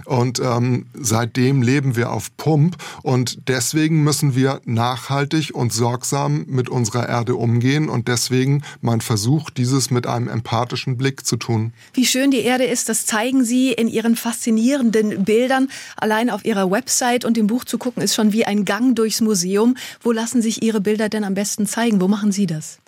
Und 0.04 0.40
ähm, 0.40 0.86
seitdem 0.94 1.62
leben 1.62 1.96
wir 1.96 2.10
auf 2.10 2.36
Pump. 2.36 2.76
Und 3.02 3.48
deswegen 3.48 4.02
müssen 4.02 4.34
wir 4.34 4.60
nachhaltig 4.64 5.54
und 5.54 5.72
sorgsam 5.72 6.44
mit 6.48 6.68
unserer 6.68 7.08
Erde 7.08 7.36
umgehen. 7.36 7.88
Und 7.88 8.08
deswegen 8.08 8.62
mein 8.80 9.00
Versuch, 9.00 9.50
dieses 9.50 9.90
mit 9.90 10.06
einem 10.06 10.28
empathischen 10.28 10.96
Blick 10.96 11.24
zu 11.24 11.36
tun. 11.36 11.72
Wie 11.94 12.06
schön 12.06 12.30
die 12.30 12.40
Erde 12.40 12.64
ist, 12.64 12.88
das 12.88 13.06
zeigen 13.06 13.44
Sie 13.44 13.72
in 13.72 13.88
Ihren 13.88 14.16
faszinierenden 14.16 15.24
Bildern. 15.24 15.68
Allein 15.96 16.30
auf 16.30 16.44
Ihrer 16.44 16.70
Website 16.70 17.24
und 17.24 17.38
im 17.38 17.46
Buch 17.46 17.64
zu 17.64 17.78
gucken, 17.78 18.02
ist 18.02 18.14
schon 18.14 18.32
wie 18.32 18.44
ein 18.44 18.64
Gang 18.64 18.96
durchs 18.96 19.20
Museum. 19.20 19.76
Wo 20.02 20.12
lassen 20.12 20.42
sich 20.42 20.62
Ihre 20.62 20.80
Bilder 20.80 21.08
denn 21.08 21.24
am 21.24 21.34
besten 21.34 21.66
zeigen? 21.66 22.00
Wo 22.00 22.08
machen 22.08 22.32
Sie 22.32 22.46
das? 22.46 22.78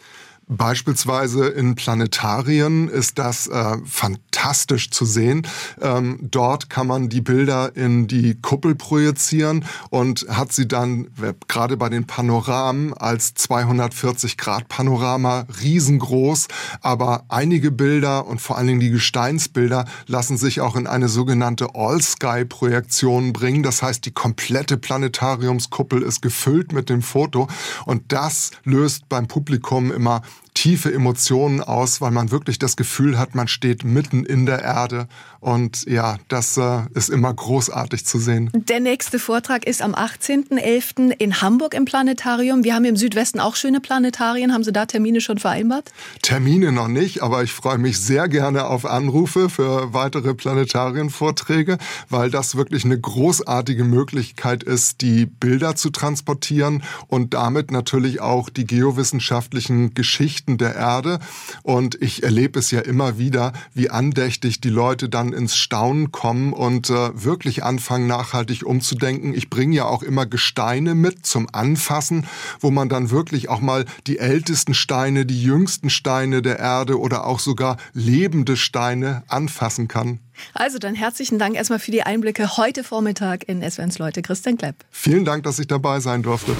Beispielsweise 0.49 1.49
in 1.49 1.75
Planetarien 1.75 2.89
ist 2.89 3.19
das 3.19 3.49
äh, 3.49 3.79
fantastisch 3.85 4.91
zu 4.93 5.05
sehen. 5.05 5.45
Ähm, 5.81 6.19
dort 6.23 6.71
kann 6.71 6.87
man 6.87 7.09
die 7.09 7.21
Bilder 7.21 7.75
in 7.75 8.07
die 8.07 8.41
Kuppel 8.41 8.77
projizieren 8.77 9.65
und 9.91 10.25
hat 10.29 10.53
sie 10.53 10.69
dann 10.69 11.09
gerade 11.49 11.77
bei 11.77 11.89
den 11.89 12.07
Panoramen 12.07 12.95
als 12.95 13.35
240 13.35 14.37
Grad 14.37 14.69
Panorama 14.69 15.47
riesengroß. 15.61 16.47
Aber 16.81 17.25
einige 17.29 17.73
Bilder 17.73 18.29
und 18.29 18.41
vor 18.41 18.57
allen 18.57 18.69
Dingen 18.69 18.81
die 18.81 18.91
Gesteinsbilder 18.91 19.85
lassen 20.07 20.37
sich 20.37 20.61
auch 20.61 20.77
in 20.77 20.87
eine 20.87 21.09
sogenannte 21.09 21.75
All-Sky-Projektion 21.75 23.33
bringen. 23.33 23.65
Das 23.65 23.83
heißt, 23.83 24.07
die 24.07 24.13
komplette 24.13 24.77
Planetariumskuppel 24.77 26.03
ist 26.03 26.23
gefüllt 26.23 26.73
mit 26.73 26.89
dem 26.89 27.03
Foto 27.03 27.49
und 27.85 28.13
das 28.13 28.53
löst 28.63 29.09
beim 29.09 29.27
Publikum 29.27 29.91
immer 29.91 30.23
tiefe 30.57 30.93
Emotionen 30.93 31.61
aus, 31.61 32.01
weil 32.01 32.11
man 32.11 32.31
wirklich 32.31 32.59
das 32.59 32.77
Gefühl 32.77 33.19
hat, 33.19 33.35
man 33.35 33.47
steht 33.47 33.85
mitten 33.85 34.25
in 34.25 34.47
der 34.47 34.63
Erde. 34.63 35.07
Und 35.39 35.85
ja, 35.87 36.17
das 36.29 36.57
äh, 36.57 36.81
ist 36.95 37.11
immer 37.11 37.33
großartig 37.33 38.07
zu 38.07 38.19
sehen. 38.19 38.51
Der 38.53 38.81
nächste 38.81 39.19
Vortrag 39.19 39.67
ist 39.67 39.83
am 39.83 39.95
18.11. 39.95 41.11
in 41.19 41.41
Hamburg 41.43 41.75
im 41.75 41.85
Planetarium. 41.85 42.65
Wir 42.65 42.75
haben 42.75 42.87
im 42.87 42.97
Südwesten 42.97 43.39
auch 43.39 43.55
schöne 43.55 43.81
Planetarien. 43.81 44.53
Haben 44.53 44.65
Sie 44.65 44.73
da 44.73 44.87
Termine 44.87 45.21
schon 45.21 45.39
vereinbart? 45.39 45.93
Termine 46.23 46.73
noch 46.73 46.89
nicht, 46.89 47.23
aber 47.23 47.43
ich 47.45 47.53
freue 47.53 47.79
mich 47.79 48.01
sehr 48.01 48.27
gerne 48.27 48.67
auf 48.67 48.87
Anrufe 48.87 49.51
für 49.51 49.93
weitere 49.93 50.35
Planetarienvorträge, 50.35 51.77
weil 52.09 52.31
das 52.31 52.57
wirklich 52.57 52.85
eine 52.85 52.99
großartige 52.99 53.85
Möglichkeit 53.85 54.65
ist, 54.65 55.03
die 55.03 55.27
Bilder 55.27 55.77
zu 55.77 55.91
transportieren 55.91 56.83
und 57.09 57.35
damit 57.35 57.71
natürlich 57.71 58.21
auch 58.21 58.49
die 58.49 58.67
geowissenschaftlichen 58.67 59.93
Geschichten 59.93 60.26
der 60.59 60.75
Erde. 60.75 61.19
Und 61.63 62.01
ich 62.03 62.23
erlebe 62.23 62.59
es 62.59 62.71
ja 62.71 62.81
immer 62.81 63.19
wieder, 63.19 63.53
wie 63.75 63.91
andächtig 63.91 64.61
die 64.61 64.71
Leute 64.71 65.09
dann 65.09 65.33
ins 65.33 65.57
Staunen 65.57 66.13
kommen 66.13 66.53
und 66.53 66.91
äh, 66.91 67.25
wirklich 67.25 67.65
anfangen, 67.65 68.07
nachhaltig 68.07 68.65
umzudenken. 68.65 69.35
Ich 69.35 69.51
bringe 69.51 69.77
ja 69.77 69.85
auch 69.87 70.03
immer 70.03 70.27
Gesteine 70.27 70.95
mit 70.95 71.27
zum 71.27 71.49
Anfassen, 71.53 72.27
wo 72.61 72.71
man 72.71 72.89
dann 72.89 73.11
wirklich 73.11 73.49
auch 73.49 73.61
mal 73.61 73.85
die 74.07 74.19
ältesten 74.19 74.75
Steine, 74.75 75.27
die 75.27 75.43
jüngsten 75.43 75.91
Steine 75.91 76.43
der 76.43 76.59
Erde 76.59 76.99
oder 76.99 77.27
auch 77.27 77.41
sogar 77.41 77.77
lebende 77.93 78.57
Steine 78.57 79.23
anfassen 79.29 79.89
kann. 79.89 80.21
Also 80.55 80.79
dann 80.79 80.95
herzlichen 80.95 81.39
Dank 81.39 81.57
erstmal 81.57 81.79
für 81.79 81.91
die 81.91 82.03
Einblicke 82.03 82.57
heute 82.57 82.85
Vormittag 82.85 83.49
in 83.49 83.69
SWNs 83.69 83.99
Leute. 83.99 84.23
Christian 84.23 84.59
Klepp. 84.59 84.85
Vielen 84.91 85.25
Dank, 85.25 85.45
dass 85.45 85.59
ich 85.59 85.67
dabei 85.67 86.01
sein 86.01 86.23
durfte. 86.23 86.53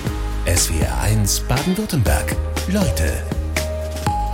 SWR 0.47 1.01
1 1.01 1.41
Baden-Württemberg. 1.41 2.37
Leute, 2.73 3.23